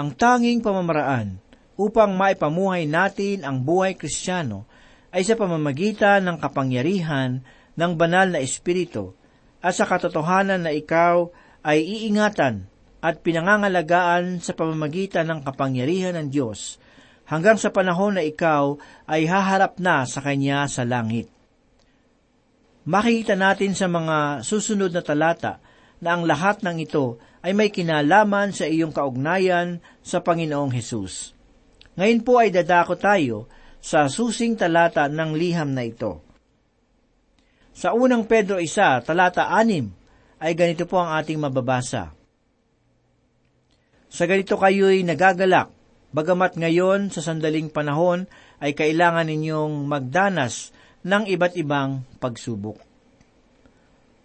Ang 0.00 0.16
tanging 0.16 0.64
pamamaraan 0.64 1.36
upang 1.76 2.16
maipamuhay 2.16 2.88
natin 2.88 3.44
ang 3.44 3.60
buhay 3.60 3.96
kristyano 3.96 4.64
ay 5.12 5.26
sa 5.26 5.36
pamamagitan 5.36 6.24
ng 6.24 6.36
kapangyarihan 6.40 7.44
ng 7.76 7.92
banal 7.96 8.32
na 8.32 8.40
Espiritu 8.40 9.12
at 9.60 9.76
sa 9.76 9.84
katotohanan 9.84 10.64
na 10.64 10.72
ikaw 10.72 11.28
ay 11.60 11.84
iingatan 11.84 12.64
at 13.00 13.20
pinangangalagaan 13.24 14.40
sa 14.40 14.52
pamamagitan 14.56 15.28
ng 15.28 15.40
kapangyarihan 15.44 16.16
ng 16.16 16.28
Diyos 16.32 16.80
hanggang 17.28 17.56
sa 17.56 17.72
panahon 17.72 18.16
na 18.16 18.24
ikaw 18.24 18.76
ay 19.08 19.24
haharap 19.28 19.80
na 19.80 20.04
sa 20.04 20.20
Kanya 20.20 20.68
sa 20.68 20.84
langit. 20.84 21.39
Makikita 22.88 23.36
natin 23.36 23.76
sa 23.76 23.92
mga 23.92 24.40
susunod 24.40 24.88
na 24.88 25.04
talata 25.04 25.60
na 26.00 26.16
ang 26.16 26.24
lahat 26.24 26.64
ng 26.64 26.80
ito 26.80 27.20
ay 27.44 27.52
may 27.52 27.68
kinalaman 27.68 28.56
sa 28.56 28.64
iyong 28.64 28.92
kaugnayan 28.92 29.84
sa 30.00 30.24
Panginoong 30.24 30.72
Hesus. 30.72 31.36
Ngayon 32.00 32.20
po 32.24 32.40
ay 32.40 32.48
dadako 32.48 32.96
tayo 32.96 33.44
sa 33.84 34.08
susing 34.08 34.56
talata 34.56 35.08
ng 35.12 35.36
liham 35.36 35.76
na 35.76 35.84
ito. 35.84 36.24
Sa 37.76 37.92
unang 37.92 38.24
Pedro 38.24 38.56
1, 38.56 39.04
talata 39.04 39.48
6, 39.52 40.40
ay 40.40 40.52
ganito 40.56 40.88
po 40.88 41.00
ang 41.00 41.16
ating 41.20 41.36
mababasa. 41.36 42.16
Sa 44.08 44.24
ganito 44.24 44.56
kayo'y 44.56 45.04
nagagalak, 45.04 45.68
bagamat 46.16 46.56
ngayon 46.56 47.12
sa 47.12 47.20
sandaling 47.20 47.68
panahon 47.68 48.24
ay 48.60 48.72
kailangan 48.72 49.28
ninyong 49.28 49.84
magdanas 49.84 50.72
ng 51.06 51.24
iba't 51.30 51.54
ibang 51.56 52.04
pagsubok. 52.20 52.78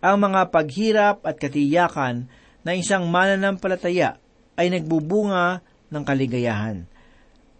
Ang 0.05 0.17
mga 0.21 0.41
paghirap 0.53 1.17
at 1.25 1.39
katiyakan 1.39 2.29
na 2.61 2.71
isang 2.77 3.07
mananampalataya 3.09 4.21
ay 4.55 4.69
nagbubunga 4.69 5.65
ng 5.89 6.03
kaligayahan 6.05 6.85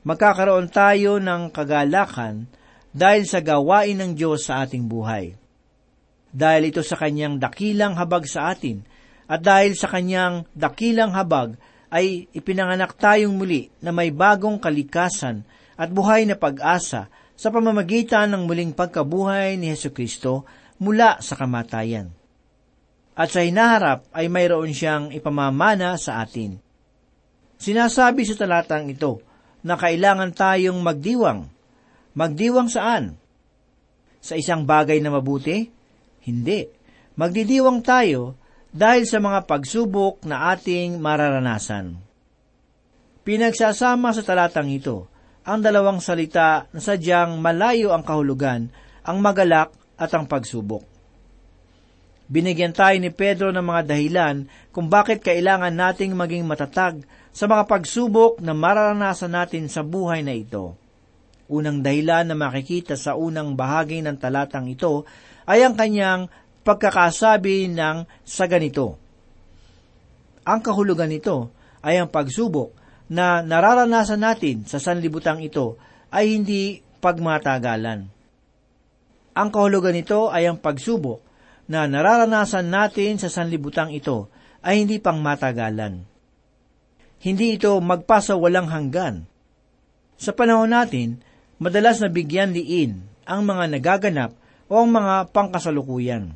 magkakaroon 0.06 0.70
tayo 0.70 1.18
ng 1.18 1.50
kagalakan 1.50 2.46
dahil 2.94 3.26
sa 3.26 3.42
gawain 3.42 3.98
ng 3.98 4.12
Diyos 4.14 4.48
sa 4.48 4.64
ating 4.64 4.86
buhay. 4.86 5.34
Dahil 6.30 6.70
ito 6.70 6.86
sa 6.86 6.96
kanyang 6.96 7.42
dakilang 7.42 7.98
habag 7.98 8.30
sa 8.30 8.54
atin, 8.54 8.86
at 9.26 9.42
dahil 9.42 9.74
sa 9.74 9.90
kanyang 9.90 10.46
dakilang 10.54 11.10
habag 11.18 11.58
ay 11.90 12.30
ipinanganak 12.30 12.94
tayong 12.94 13.34
muli 13.34 13.74
na 13.82 13.90
may 13.90 14.14
bagong 14.14 14.62
kalikasan 14.62 15.42
at 15.74 15.90
buhay 15.90 16.30
na 16.30 16.38
pag-asa 16.38 17.10
sa 17.36 17.52
pamamagitan 17.52 18.32
ng 18.32 18.48
muling 18.48 18.72
pagkabuhay 18.72 19.60
ni 19.60 19.72
Heso 19.72 19.92
Kristo 19.92 20.48
mula 20.80 21.20
sa 21.20 21.36
kamatayan. 21.36 22.12
At 23.16 23.32
sa 23.32 23.44
hinaharap 23.44 24.12
ay 24.12 24.28
mayroon 24.28 24.76
siyang 24.76 25.12
ipamamana 25.12 25.96
sa 25.96 26.20
atin. 26.24 26.60
Sinasabi 27.56 28.28
sa 28.28 28.36
talatang 28.36 28.92
ito 28.92 29.24
na 29.64 29.80
kailangan 29.80 30.36
tayong 30.36 30.80
magdiwang. 30.84 31.48
Magdiwang 32.16 32.68
saan? 32.68 33.16
Sa 34.20 34.36
isang 34.36 34.68
bagay 34.68 35.00
na 35.00 35.16
mabuti? 35.16 35.72
Hindi. 36.28 36.68
Magdidiwang 37.16 37.80
tayo 37.80 38.36
dahil 38.76 39.08
sa 39.08 39.24
mga 39.24 39.48
pagsubok 39.48 40.28
na 40.28 40.52
ating 40.52 41.00
mararanasan. 41.00 41.96
Pinagsasama 43.24 44.12
sa 44.12 44.22
talatang 44.28 44.68
ito 44.68 45.08
ang 45.46 45.62
dalawang 45.62 46.02
salita 46.02 46.66
na 46.74 46.82
sadyang 46.82 47.38
malayo 47.38 47.94
ang 47.94 48.02
kahulugan, 48.02 48.74
ang 49.06 49.22
magalak 49.22 49.70
at 49.94 50.10
ang 50.18 50.26
pagsubok. 50.26 50.82
Binigyan 52.26 52.74
tayo 52.74 52.98
ni 52.98 53.14
Pedro 53.14 53.54
ng 53.54 53.62
mga 53.62 53.82
dahilan 53.86 54.50
kung 54.74 54.90
bakit 54.90 55.22
kailangan 55.22 55.70
nating 55.70 56.18
maging 56.18 56.50
matatag 56.50 57.06
sa 57.30 57.46
mga 57.46 57.70
pagsubok 57.70 58.42
na 58.42 58.58
mararanasan 58.58 59.30
natin 59.30 59.70
sa 59.70 59.86
buhay 59.86 60.26
na 60.26 60.34
ito. 60.34 60.74
Unang 61.46 61.86
dahilan 61.86 62.26
na 62.26 62.34
makikita 62.34 62.98
sa 62.98 63.14
unang 63.14 63.54
bahagi 63.54 64.02
ng 64.02 64.18
talatang 64.18 64.66
ito 64.66 65.06
ay 65.46 65.62
ang 65.62 65.78
kanyang 65.78 66.26
pagkakasabi 66.66 67.70
ng 67.70 68.10
sa 68.26 68.50
ganito. 68.50 68.98
Ang 70.42 70.66
kahulugan 70.66 71.14
nito 71.14 71.54
ay 71.86 72.02
ang 72.02 72.10
pagsubok 72.10 72.85
na 73.12 73.46
nararanasan 73.46 74.22
natin 74.22 74.66
sa 74.66 74.82
sanlibutang 74.82 75.42
ito 75.46 75.78
ay 76.10 76.34
hindi 76.34 76.82
pagmatagalan. 77.04 78.10
Ang 79.36 79.50
kahulugan 79.52 79.94
nito 79.94 80.32
ay 80.32 80.48
ang 80.48 80.58
pagsubok 80.58 81.22
na 81.68 81.86
nararanasan 81.86 82.66
natin 82.72 83.20
sa 83.20 83.28
sanlibutang 83.30 83.92
ito 83.94 84.32
ay 84.66 84.82
hindi 84.82 84.98
pang 84.98 85.22
matagalan. 85.22 86.08
Hindi 87.22 87.58
ito 87.58 87.78
magpasa 87.78 88.34
walang 88.38 88.70
hanggan. 88.70 89.26
Sa 90.16 90.32
panahon 90.32 90.72
natin, 90.72 91.22
madalas 91.62 92.00
na 92.00 92.10
bigyan 92.10 92.56
liin 92.56 93.06
ang 93.26 93.44
mga 93.44 93.76
nagaganap 93.78 94.32
o 94.70 94.82
ang 94.82 94.90
mga 94.90 95.30
pangkasalukuyan. 95.34 96.34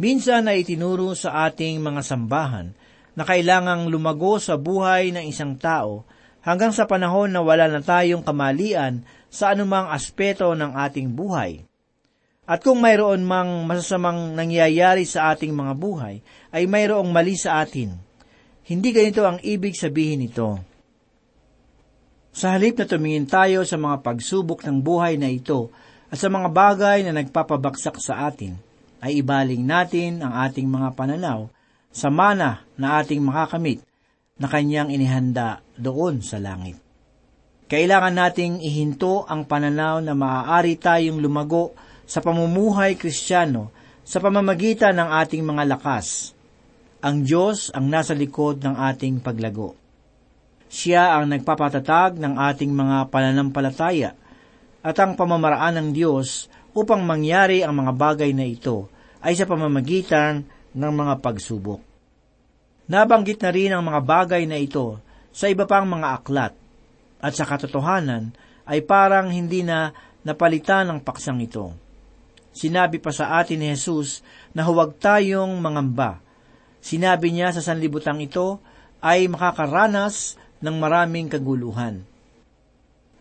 Minsan 0.00 0.48
ay 0.48 0.64
itinuro 0.64 1.12
sa 1.12 1.48
ating 1.48 1.80
mga 1.82 2.00
sambahan 2.00 2.72
na 3.14 3.26
kailangang 3.26 3.90
lumago 3.90 4.38
sa 4.38 4.54
buhay 4.54 5.10
ng 5.10 5.24
isang 5.26 5.58
tao 5.58 6.06
hanggang 6.40 6.72
sa 6.72 6.88
panahon 6.88 7.30
na 7.30 7.44
wala 7.44 7.68
na 7.68 7.80
tayong 7.84 8.24
kamalian 8.24 9.04
sa 9.30 9.52
anumang 9.52 9.92
aspeto 9.92 10.50
ng 10.56 10.72
ating 10.74 11.12
buhay. 11.12 11.64
At 12.50 12.66
kung 12.66 12.82
mayroon 12.82 13.22
mang 13.22 13.62
masasamang 13.70 14.34
nangyayari 14.34 15.06
sa 15.06 15.30
ating 15.30 15.54
mga 15.54 15.72
buhay, 15.78 16.18
ay 16.50 16.66
mayroong 16.66 17.06
mali 17.06 17.38
sa 17.38 17.62
atin. 17.62 17.94
Hindi 18.66 18.90
ganito 18.90 19.22
ang 19.22 19.38
ibig 19.38 19.78
sabihin 19.78 20.26
nito. 20.26 20.58
Sa 22.34 22.50
halip 22.54 22.78
na 22.78 22.86
tumingin 22.90 23.26
tayo 23.26 23.62
sa 23.62 23.78
mga 23.78 24.02
pagsubok 24.02 24.66
ng 24.66 24.82
buhay 24.82 25.14
na 25.18 25.30
ito 25.30 25.70
at 26.10 26.18
sa 26.18 26.26
mga 26.26 26.50
bagay 26.50 27.06
na 27.06 27.14
nagpapabaksak 27.14 27.98
sa 28.02 28.26
atin, 28.26 28.58
ay 28.98 29.22
ibaling 29.22 29.62
natin 29.62 30.18
ang 30.22 30.34
ating 30.46 30.66
mga 30.66 30.94
pananaw 30.98 31.46
sa 31.90 32.08
mana 32.08 32.62
na 32.78 33.02
ating 33.02 33.18
makakamit 33.20 33.82
na 34.40 34.46
kanyang 34.46 34.88
inihanda 34.94 35.60
doon 35.76 36.22
sa 36.22 36.38
langit. 36.38 36.78
Kailangan 37.70 38.14
nating 38.16 38.54
ihinto 38.64 39.26
ang 39.30 39.46
pananaw 39.46 40.02
na 40.02 40.16
maaari 40.16 40.74
tayong 40.74 41.22
lumago 41.22 41.70
sa 42.02 42.18
pamumuhay 42.18 42.98
kristyano 42.98 43.70
sa 44.02 44.18
pamamagitan 44.18 44.98
ng 44.98 45.08
ating 45.22 45.42
mga 45.46 45.62
lakas. 45.70 46.34
Ang 46.98 47.22
Diyos 47.22 47.70
ang 47.70 47.86
nasa 47.86 48.10
likod 48.10 48.58
ng 48.58 48.74
ating 48.74 49.22
paglago. 49.22 49.78
Siya 50.66 51.14
ang 51.14 51.30
nagpapatatag 51.30 52.18
ng 52.18 52.34
ating 52.34 52.74
mga 52.74 53.06
pananampalataya 53.06 54.18
at 54.82 54.96
ang 54.98 55.14
pamamaraan 55.14 55.78
ng 55.78 55.88
Diyos 55.94 56.50
upang 56.74 57.06
mangyari 57.06 57.62
ang 57.62 57.78
mga 57.78 57.92
bagay 57.94 58.30
na 58.34 58.46
ito 58.46 58.90
ay 59.22 59.38
sa 59.38 59.46
pamamagitan 59.46 60.42
ng 60.74 60.92
mga 60.92 61.14
pagsubok. 61.18 61.80
Nabanggit 62.90 63.38
na 63.42 63.50
rin 63.54 63.70
ang 63.70 63.86
mga 63.86 64.00
bagay 64.02 64.42
na 64.50 64.58
ito 64.58 64.98
sa 65.30 65.46
iba 65.46 65.62
pang 65.66 65.86
mga 65.86 66.08
aklat 66.18 66.52
at 67.22 67.32
sa 67.36 67.46
katotohanan 67.46 68.34
ay 68.66 68.82
parang 68.82 69.30
hindi 69.30 69.62
na 69.62 69.94
napalitan 70.26 70.90
ng 70.90 70.98
paksang 71.02 71.38
ito. 71.38 71.70
Sinabi 72.50 72.98
pa 72.98 73.14
sa 73.14 73.38
atin 73.38 73.62
ni 73.62 73.70
Jesus 73.70 74.26
na 74.50 74.66
huwag 74.66 74.98
tayong 74.98 75.54
mangamba. 75.62 76.18
Sinabi 76.82 77.30
niya 77.30 77.54
sa 77.54 77.62
sanlibutang 77.62 78.18
ito 78.18 78.58
ay 78.98 79.30
makakaranas 79.30 80.34
ng 80.58 80.76
maraming 80.76 81.30
kaguluhan. 81.30 82.02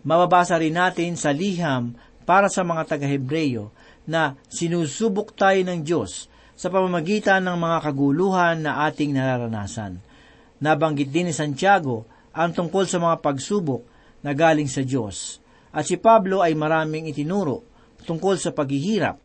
Mababasa 0.02 0.58
rin 0.58 0.80
natin 0.80 1.14
sa 1.20 1.30
liham 1.30 1.94
para 2.24 2.48
sa 2.48 2.64
mga 2.64 2.96
taga-Hebreyo 2.96 3.70
na 4.10 4.38
sinusubok 4.50 5.36
tayo 5.36 5.60
ng 5.66 5.82
Diyos 5.82 6.29
sa 6.60 6.68
pamamagitan 6.68 7.40
ng 7.48 7.56
mga 7.56 7.78
kaguluhan 7.88 8.68
na 8.68 8.84
ating 8.92 9.16
nararanasan. 9.16 10.04
Nabanggit 10.60 11.08
din 11.08 11.32
ni 11.32 11.34
Santiago 11.34 12.04
ang 12.36 12.52
tungkol 12.52 12.84
sa 12.84 13.00
mga 13.00 13.24
pagsubok 13.24 13.88
na 14.20 14.36
galing 14.36 14.68
sa 14.68 14.84
Diyos. 14.84 15.40
At 15.72 15.88
si 15.88 15.96
Pablo 15.96 16.44
ay 16.44 16.60
maraming 16.60 17.08
itinuro 17.08 17.64
tungkol 18.04 18.36
sa 18.36 18.52
paghihirap. 18.52 19.16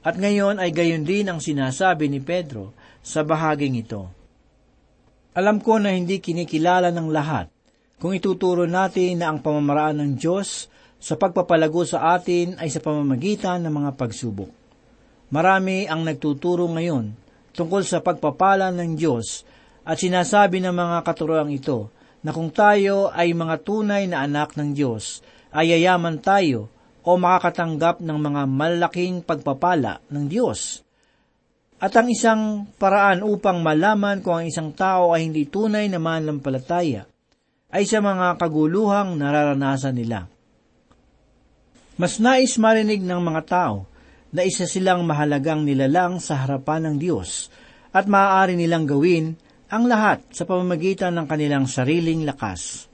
At 0.00 0.16
ngayon 0.16 0.56
ay 0.56 0.72
gayon 0.72 1.04
din 1.04 1.28
ang 1.28 1.44
sinasabi 1.44 2.08
ni 2.08 2.24
Pedro 2.24 2.72
sa 3.04 3.20
bahaging 3.20 3.76
ito. 3.76 4.08
Alam 5.36 5.60
ko 5.60 5.76
na 5.76 5.92
hindi 5.92 6.16
kinikilala 6.16 6.88
ng 6.88 7.08
lahat 7.12 7.52
kung 8.00 8.16
ituturo 8.16 8.64
natin 8.64 9.20
na 9.20 9.28
ang 9.28 9.44
pamamaraan 9.44 10.00
ng 10.00 10.10
Diyos 10.16 10.72
sa 10.96 11.20
pagpapalago 11.20 11.84
sa 11.84 12.16
atin 12.16 12.56
ay 12.56 12.72
sa 12.72 12.80
pamamagitan 12.80 13.60
ng 13.60 13.74
mga 13.84 13.90
pagsubok. 14.00 14.57
Marami 15.28 15.84
ang 15.84 16.08
nagtuturo 16.08 16.64
ngayon 16.72 17.12
tungkol 17.52 17.84
sa 17.84 18.00
pagpapala 18.00 18.72
ng 18.72 18.96
Diyos 18.96 19.44
at 19.84 20.00
sinasabi 20.00 20.60
ng 20.64 20.72
mga 20.72 21.04
katuroang 21.04 21.52
ito 21.52 21.92
na 22.24 22.32
kung 22.32 22.48
tayo 22.48 23.12
ay 23.12 23.36
mga 23.36 23.56
tunay 23.62 24.08
na 24.08 24.24
anak 24.24 24.56
ng 24.56 24.74
Diyos, 24.74 25.20
ay 25.54 25.72
yayaman 25.76 26.20
tayo 26.20 26.68
o 27.06 27.16
makakatanggap 27.16 28.04
ng 28.04 28.18
mga 28.20 28.42
malaking 28.44 29.24
pagpapala 29.24 30.04
ng 30.12 30.24
Diyos. 30.28 30.84
At 31.78 31.94
ang 31.94 32.10
isang 32.10 32.66
paraan 32.74 33.22
upang 33.22 33.62
malaman 33.62 34.18
kung 34.18 34.42
ang 34.42 34.46
isang 34.50 34.74
tao 34.74 35.14
ay 35.14 35.30
hindi 35.30 35.46
tunay 35.46 35.86
na 35.86 36.02
manlampalataya 36.02 37.06
ay 37.70 37.84
sa 37.86 38.02
mga 38.02 38.34
kaguluhang 38.40 39.14
nararanasan 39.14 39.94
nila. 39.94 40.26
Mas 42.00 42.18
nais 42.18 42.58
marinig 42.58 43.04
ng 43.04 43.20
mga 43.22 43.42
tao 43.46 43.86
na 44.32 44.44
isa 44.44 44.68
silang 44.68 45.08
mahalagang 45.08 45.64
nilalang 45.64 46.20
sa 46.20 46.44
harapan 46.44 46.88
ng 46.88 46.96
Diyos 47.00 47.48
at 47.92 48.04
maaari 48.04 48.54
nilang 48.54 48.84
gawin 48.84 49.36
ang 49.68 49.88
lahat 49.88 50.24
sa 50.32 50.48
pamamagitan 50.48 51.12
ng 51.16 51.26
kanilang 51.28 51.64
sariling 51.68 52.24
lakas. 52.24 52.88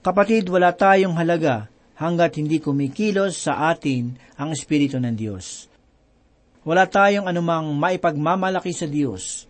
Kapatid, 0.00 0.48
wala 0.50 0.74
tayong 0.74 1.14
halaga 1.18 1.68
hanggat 2.00 2.40
hindi 2.40 2.58
kumikilos 2.58 3.44
sa 3.44 3.70
atin 3.70 4.16
ang 4.40 4.56
Espiritu 4.56 4.96
ng 4.96 5.14
Diyos. 5.14 5.68
Wala 6.64 6.88
tayong 6.88 7.28
anumang 7.28 7.72
maipagmamalaki 7.76 8.72
sa 8.72 8.88
Diyos. 8.88 9.44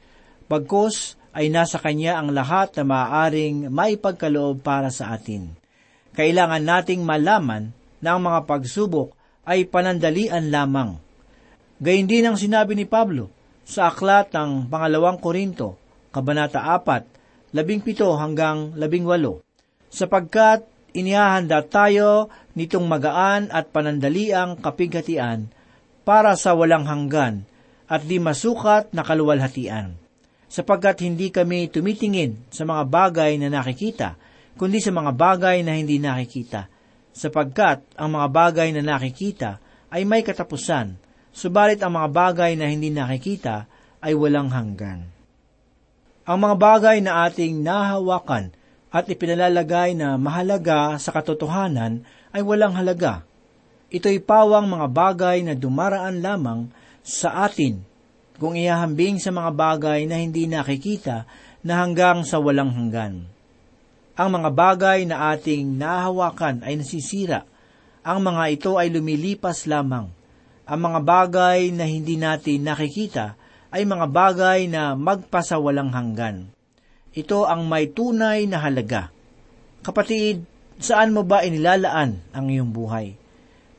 Pagkos 0.50 1.14
ay 1.30 1.46
nasa 1.46 1.78
Kanya 1.78 2.18
ang 2.18 2.34
lahat 2.34 2.74
na 2.78 2.84
maaaring 2.86 3.70
maipagkaloob 3.70 4.66
para 4.66 4.90
sa 4.90 5.14
atin. 5.14 5.54
Kailangan 6.10 6.62
nating 6.62 7.06
malaman 7.06 7.70
na 8.02 8.18
ang 8.18 8.20
mga 8.26 8.50
pagsubok 8.50 9.14
ay 9.44 9.68
panandalian 9.68 10.52
lamang. 10.52 11.00
Gayun 11.80 12.08
din 12.08 12.28
ang 12.28 12.36
sinabi 12.36 12.76
ni 12.76 12.84
Pablo 12.84 13.32
sa 13.64 13.88
aklat 13.88 14.34
ng 14.34 14.68
pangalawang 14.68 15.16
Korinto, 15.16 15.80
Kabanata 16.12 16.66
4, 16.66 17.54
17 17.54 18.20
hanggang 18.20 18.74
18, 18.76 19.40
sapagkat 19.88 20.66
inihahanda 20.92 21.62
tayo 21.66 22.28
nitong 22.58 22.86
magaan 22.86 23.48
at 23.54 23.70
panandaliang 23.70 24.58
kapighatian 24.58 25.50
para 26.02 26.34
sa 26.34 26.54
walang 26.58 26.86
hanggan 26.86 27.46
at 27.90 28.06
di 28.06 28.18
masukat 28.18 28.90
na 28.94 29.02
kaluwalhatian. 29.02 29.94
Sapagkat 30.50 31.06
hindi 31.06 31.30
kami 31.30 31.70
tumitingin 31.70 32.50
sa 32.50 32.66
mga 32.66 32.82
bagay 32.90 33.38
na 33.38 33.54
nakikita, 33.54 34.18
kundi 34.58 34.82
sa 34.82 34.90
mga 34.90 35.14
bagay 35.14 35.62
na 35.62 35.78
hindi 35.78 36.02
nakikita. 36.02 36.66
Sapagkat 37.10 37.82
ang 37.98 38.14
mga 38.14 38.26
bagay 38.30 38.68
na 38.74 38.82
nakikita 38.82 39.58
ay 39.90 40.06
may 40.06 40.22
katapusan, 40.22 40.94
subalit 41.34 41.82
ang 41.82 41.98
mga 41.98 42.08
bagay 42.10 42.52
na 42.54 42.70
hindi 42.70 42.90
nakikita 42.94 43.66
ay 44.00 44.14
walang 44.14 44.48
hanggan. 44.50 45.10
Ang 46.24 46.38
mga 46.38 46.56
bagay 46.56 46.96
na 47.02 47.26
ating 47.26 47.58
nahawakan 47.58 48.54
at 48.90 49.06
ipinalalagay 49.06 49.94
na 49.98 50.14
mahalaga 50.14 50.94
sa 50.98 51.10
katotohanan 51.10 52.02
ay 52.30 52.42
walang 52.42 52.74
halaga. 52.74 53.26
Ito'y 53.90 54.22
pawang 54.22 54.70
mga 54.70 54.86
bagay 54.86 55.42
na 55.42 55.58
dumaraan 55.58 56.22
lamang 56.22 56.70
sa 57.02 57.46
atin 57.46 57.82
kung 58.38 58.54
ihahambing 58.54 59.18
sa 59.18 59.34
mga 59.34 59.50
bagay 59.52 60.06
na 60.06 60.22
hindi 60.22 60.46
nakikita 60.46 61.26
na 61.66 61.82
hanggang 61.82 62.22
sa 62.22 62.38
walang 62.38 62.70
hanggan. 62.70 63.26
Ang 64.20 64.36
mga 64.36 64.50
bagay 64.52 65.08
na 65.08 65.32
ating 65.32 65.80
nahawakan 65.80 66.60
ay 66.60 66.76
nasisira. 66.76 67.48
Ang 68.04 68.28
mga 68.28 68.52
ito 68.52 68.76
ay 68.76 68.92
lumilipas 68.92 69.64
lamang. 69.64 70.12
Ang 70.68 70.80
mga 70.84 71.00
bagay 71.00 71.72
na 71.72 71.88
hindi 71.88 72.20
natin 72.20 72.68
nakikita 72.68 73.40
ay 73.72 73.88
mga 73.88 74.12
bagay 74.12 74.68
na 74.68 74.92
magpasawalang 74.92 75.88
hanggan. 75.96 76.52
Ito 77.16 77.48
ang 77.48 77.64
may 77.64 77.88
tunay 77.88 78.44
na 78.44 78.60
halaga. 78.60 79.08
Kapatid, 79.80 80.44
saan 80.76 81.16
mo 81.16 81.24
ba 81.24 81.40
inilalaan 81.40 82.20
ang 82.36 82.46
iyong 82.52 82.76
buhay? 82.76 83.16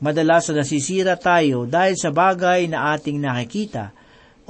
Madalas 0.02 0.50
na 0.50 0.66
nasisira 0.66 1.14
tayo 1.22 1.70
dahil 1.70 1.94
sa 1.94 2.10
bagay 2.10 2.66
na 2.66 2.90
ating 2.98 3.22
nakikita 3.22 3.94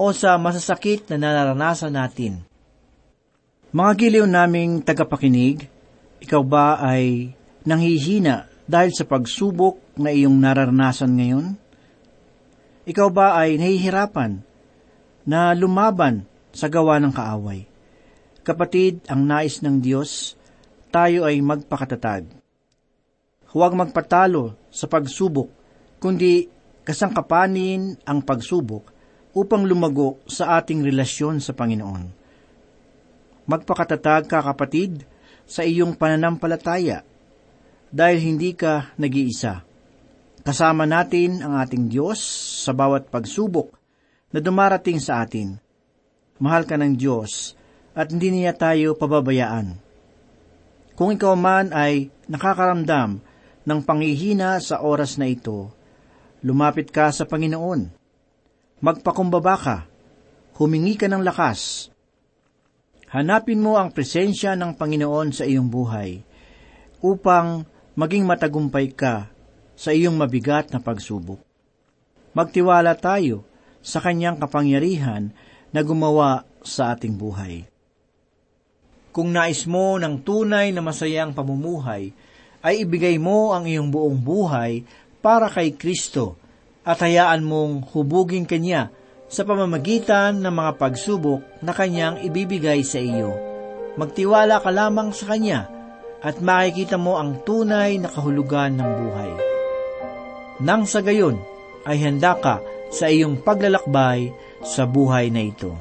o 0.00 0.08
sa 0.16 0.40
masasakit 0.40 1.12
na 1.12 1.20
nararanasan 1.20 1.92
natin. 1.92 2.40
Mga 3.76 3.92
giliw 4.00 4.24
naming 4.24 4.80
tagapakinig, 4.80 5.68
ikaw 6.22 6.42
ba 6.46 6.78
ay 6.78 7.34
nanghihina 7.66 8.46
dahil 8.62 8.94
sa 8.94 9.02
pagsubok 9.02 9.98
na 9.98 10.14
iyong 10.14 10.38
nararanasan 10.38 11.18
ngayon? 11.18 11.46
Ikaw 12.86 13.08
ba 13.10 13.34
ay 13.42 13.58
nahihirapan 13.58 14.38
na 15.26 15.50
lumaban 15.54 16.22
sa 16.54 16.70
gawa 16.70 17.02
ng 17.02 17.10
kaaway. 17.10 17.66
Kapatid, 18.42 19.06
ang 19.06 19.26
nais 19.26 19.62
ng 19.62 19.82
Diyos, 19.82 20.34
tayo 20.90 21.26
ay 21.26 21.38
magpakatatag. 21.42 22.26
Huwag 23.54 23.72
magpatalo 23.74 24.58
sa 24.70 24.90
pagsubok, 24.90 25.50
kundi 26.02 26.46
kasangkapanin 26.82 28.02
ang 28.02 28.22
pagsubok 28.26 28.90
upang 29.34 29.62
lumago 29.62 30.18
sa 30.26 30.58
ating 30.58 30.82
relasyon 30.82 31.38
sa 31.38 31.54
Panginoon. 31.54 32.04
Magpakatatag 33.46 34.26
ka, 34.26 34.38
kapatid, 34.42 35.06
sa 35.44 35.62
iyong 35.62 35.94
pananampalataya, 35.98 37.04
dahil 37.92 38.18
hindi 38.18 38.56
ka 38.56 38.96
nag-iisa. 38.96 39.62
Kasama 40.42 40.88
natin 40.88 41.38
ang 41.38 41.60
ating 41.60 41.86
Diyos 41.86 42.18
sa 42.66 42.74
bawat 42.74 43.12
pagsubok 43.12 43.70
na 44.34 44.42
dumarating 44.42 44.98
sa 44.98 45.22
atin. 45.22 45.60
Mahal 46.42 46.66
ka 46.66 46.74
ng 46.74 46.98
Diyos 46.98 47.54
at 47.94 48.10
hindi 48.10 48.32
niya 48.32 48.56
tayo 48.56 48.98
pababayaan. 48.98 49.78
Kung 50.96 51.14
ikaw 51.14 51.36
man 51.38 51.70
ay 51.70 52.10
nakakaramdam 52.26 53.22
ng 53.62 53.80
panghihina 53.86 54.58
sa 54.58 54.82
oras 54.82 55.20
na 55.20 55.30
ito, 55.30 55.70
lumapit 56.42 56.90
ka 56.90 57.14
sa 57.14 57.22
Panginoon. 57.28 57.92
Magpakumbaba 58.82 59.54
ka, 59.54 59.76
humingi 60.58 60.98
ka 60.98 61.06
ng 61.06 61.22
lakas. 61.22 61.91
Hanapin 63.12 63.60
mo 63.60 63.76
ang 63.76 63.92
presensya 63.92 64.56
ng 64.56 64.72
Panginoon 64.72 65.36
sa 65.36 65.44
iyong 65.44 65.68
buhay 65.68 66.24
upang 67.04 67.68
maging 67.92 68.24
matagumpay 68.24 68.88
ka 68.96 69.28
sa 69.76 69.92
iyong 69.92 70.16
mabigat 70.16 70.72
na 70.72 70.80
pagsubok. 70.80 71.36
Magtiwala 72.32 72.96
tayo 72.96 73.44
sa 73.84 74.00
kanyang 74.00 74.40
kapangyarihan 74.40 75.28
na 75.76 75.80
gumawa 75.84 76.48
sa 76.64 76.96
ating 76.96 77.12
buhay. 77.12 77.68
Kung 79.12 79.28
nais 79.28 79.68
mo 79.68 80.00
ng 80.00 80.24
tunay 80.24 80.72
na 80.72 80.80
masayang 80.80 81.36
pamumuhay, 81.36 82.16
ay 82.64 82.88
ibigay 82.88 83.20
mo 83.20 83.52
ang 83.52 83.68
iyong 83.68 83.92
buong 83.92 84.24
buhay 84.24 84.88
para 85.20 85.52
kay 85.52 85.76
Kristo 85.76 86.40
at 86.80 86.96
hayaan 87.04 87.44
mong 87.44 87.92
hubugin 87.92 88.48
Kanya 88.48 88.88
sa 89.32 89.48
pamamagitan 89.48 90.44
ng 90.44 90.52
mga 90.52 90.72
pagsubok 90.76 91.64
na 91.64 91.72
Kanyang 91.72 92.20
ibibigay 92.20 92.84
sa 92.84 93.00
iyo. 93.00 93.32
Magtiwala 93.96 94.60
ka 94.60 94.68
lamang 94.68 95.16
sa 95.16 95.32
Kanya 95.32 95.72
at 96.20 96.44
makikita 96.44 97.00
mo 97.00 97.16
ang 97.16 97.40
tunay 97.40 97.96
na 97.96 98.12
kahulugan 98.12 98.76
ng 98.76 98.90
buhay. 99.00 99.32
Nang 100.60 100.84
sa 100.84 101.00
gayon, 101.00 101.40
ay 101.88 101.98
handa 102.04 102.36
ka 102.36 102.60
sa 102.92 103.08
iyong 103.08 103.40
paglalakbay 103.40 104.30
sa 104.62 104.84
buhay 104.84 105.32
na 105.32 105.42
ito. 105.48 105.72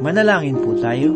Manalangin 0.00 0.56
po 0.56 0.72
tayo. 0.80 1.12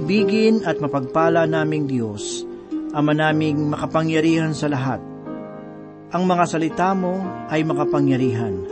Maibigin 0.00 0.64
at 0.64 0.80
mapagpala 0.80 1.44
naming 1.44 1.84
Diyos, 1.84 2.48
Ama 2.96 3.12
naming 3.12 3.68
makapangyarihan 3.68 4.56
sa 4.56 4.72
lahat, 4.72 4.96
ang 6.08 6.24
mga 6.24 6.44
salita 6.48 6.96
mo 6.96 7.20
ay 7.52 7.60
makapangyarihan, 7.68 8.64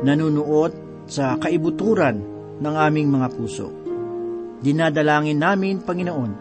nanunuot 0.00 1.04
sa 1.04 1.36
kaibuturan 1.36 2.24
ng 2.56 2.72
aming 2.72 3.12
mga 3.12 3.28
puso. 3.36 3.68
Dinadalangin 4.64 5.36
namin, 5.36 5.84
Panginoon, 5.84 6.32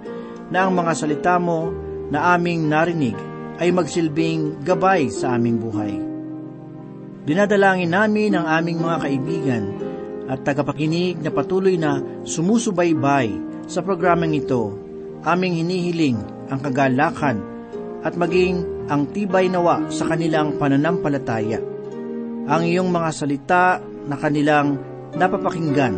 na 0.48 0.64
ang 0.64 0.72
mga 0.72 0.96
salita 0.96 1.36
mo 1.36 1.76
na 2.08 2.40
aming 2.40 2.72
narinig 2.72 3.20
ay 3.60 3.68
magsilbing 3.76 4.64
gabay 4.64 5.12
sa 5.12 5.36
aming 5.36 5.60
buhay. 5.60 5.94
Dinadalangin 7.28 7.92
namin 7.92 8.32
ang 8.40 8.48
aming 8.48 8.80
mga 8.80 8.98
kaibigan 9.04 9.64
at 10.32 10.40
tagapakinig 10.48 11.20
na 11.20 11.36
patuloy 11.36 11.76
na 11.76 12.00
sumusubaybay 12.24 13.55
sa 13.66 13.82
programang 13.82 14.34
ito. 14.34 14.74
Aming 15.26 15.62
hinihiling 15.62 16.20
ang 16.54 16.60
kagalakan 16.62 17.42
at 18.06 18.14
maging 18.14 18.62
ang 18.86 19.10
tibay 19.10 19.50
nawa 19.50 19.90
sa 19.90 20.06
kanilang 20.06 20.62
pananampalataya. 20.62 21.58
Ang 22.46 22.62
iyong 22.70 22.94
mga 22.94 23.10
salita 23.10 23.82
na 24.06 24.16
kanilang 24.22 24.78
napapakinggan. 25.18 25.96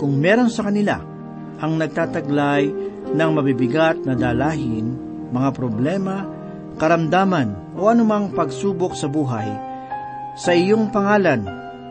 Kung 0.00 0.16
meron 0.16 0.48
sa 0.48 0.64
kanila 0.64 0.96
ang 1.60 1.76
nagtataglay 1.76 2.72
ng 3.12 3.30
mabibigat 3.36 4.00
na 4.08 4.16
dalahin, 4.16 4.96
mga 5.28 5.50
problema, 5.52 6.24
karamdaman 6.80 7.76
o 7.76 7.92
anumang 7.92 8.32
pagsubok 8.32 8.96
sa 8.96 9.04
buhay, 9.12 9.52
sa 10.40 10.56
iyong 10.56 10.88
pangalan, 10.88 11.44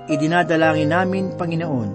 idinadalangin 0.10 0.90
namin, 0.90 1.38
Panginoon, 1.38 1.90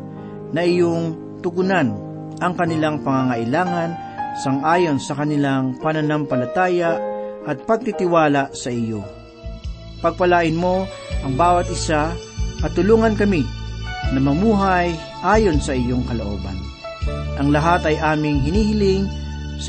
na 0.54 0.62
iyong 0.62 1.18
tugunan 1.42 2.07
ang 2.38 2.54
kanilang 2.54 3.02
pangangailangan 3.02 3.94
sangayon 4.38 5.02
sa 5.02 5.18
kanilang 5.18 5.74
pananampalataya 5.82 6.98
at 7.48 7.58
pagtitiwala 7.66 8.54
sa 8.54 8.70
iyo. 8.70 9.02
Pagpalain 9.98 10.54
mo 10.54 10.86
ang 11.26 11.34
bawat 11.34 11.66
isa 11.66 12.14
at 12.62 12.70
tulungan 12.78 13.18
kami 13.18 13.42
na 14.14 14.20
mamuhay 14.22 14.94
ayon 15.26 15.58
sa 15.58 15.74
iyong 15.74 16.06
kalooban. 16.06 16.54
Ang 17.38 17.50
lahat 17.50 17.86
ay 17.88 17.96
aming 17.98 18.42
hinihiling 18.46 19.10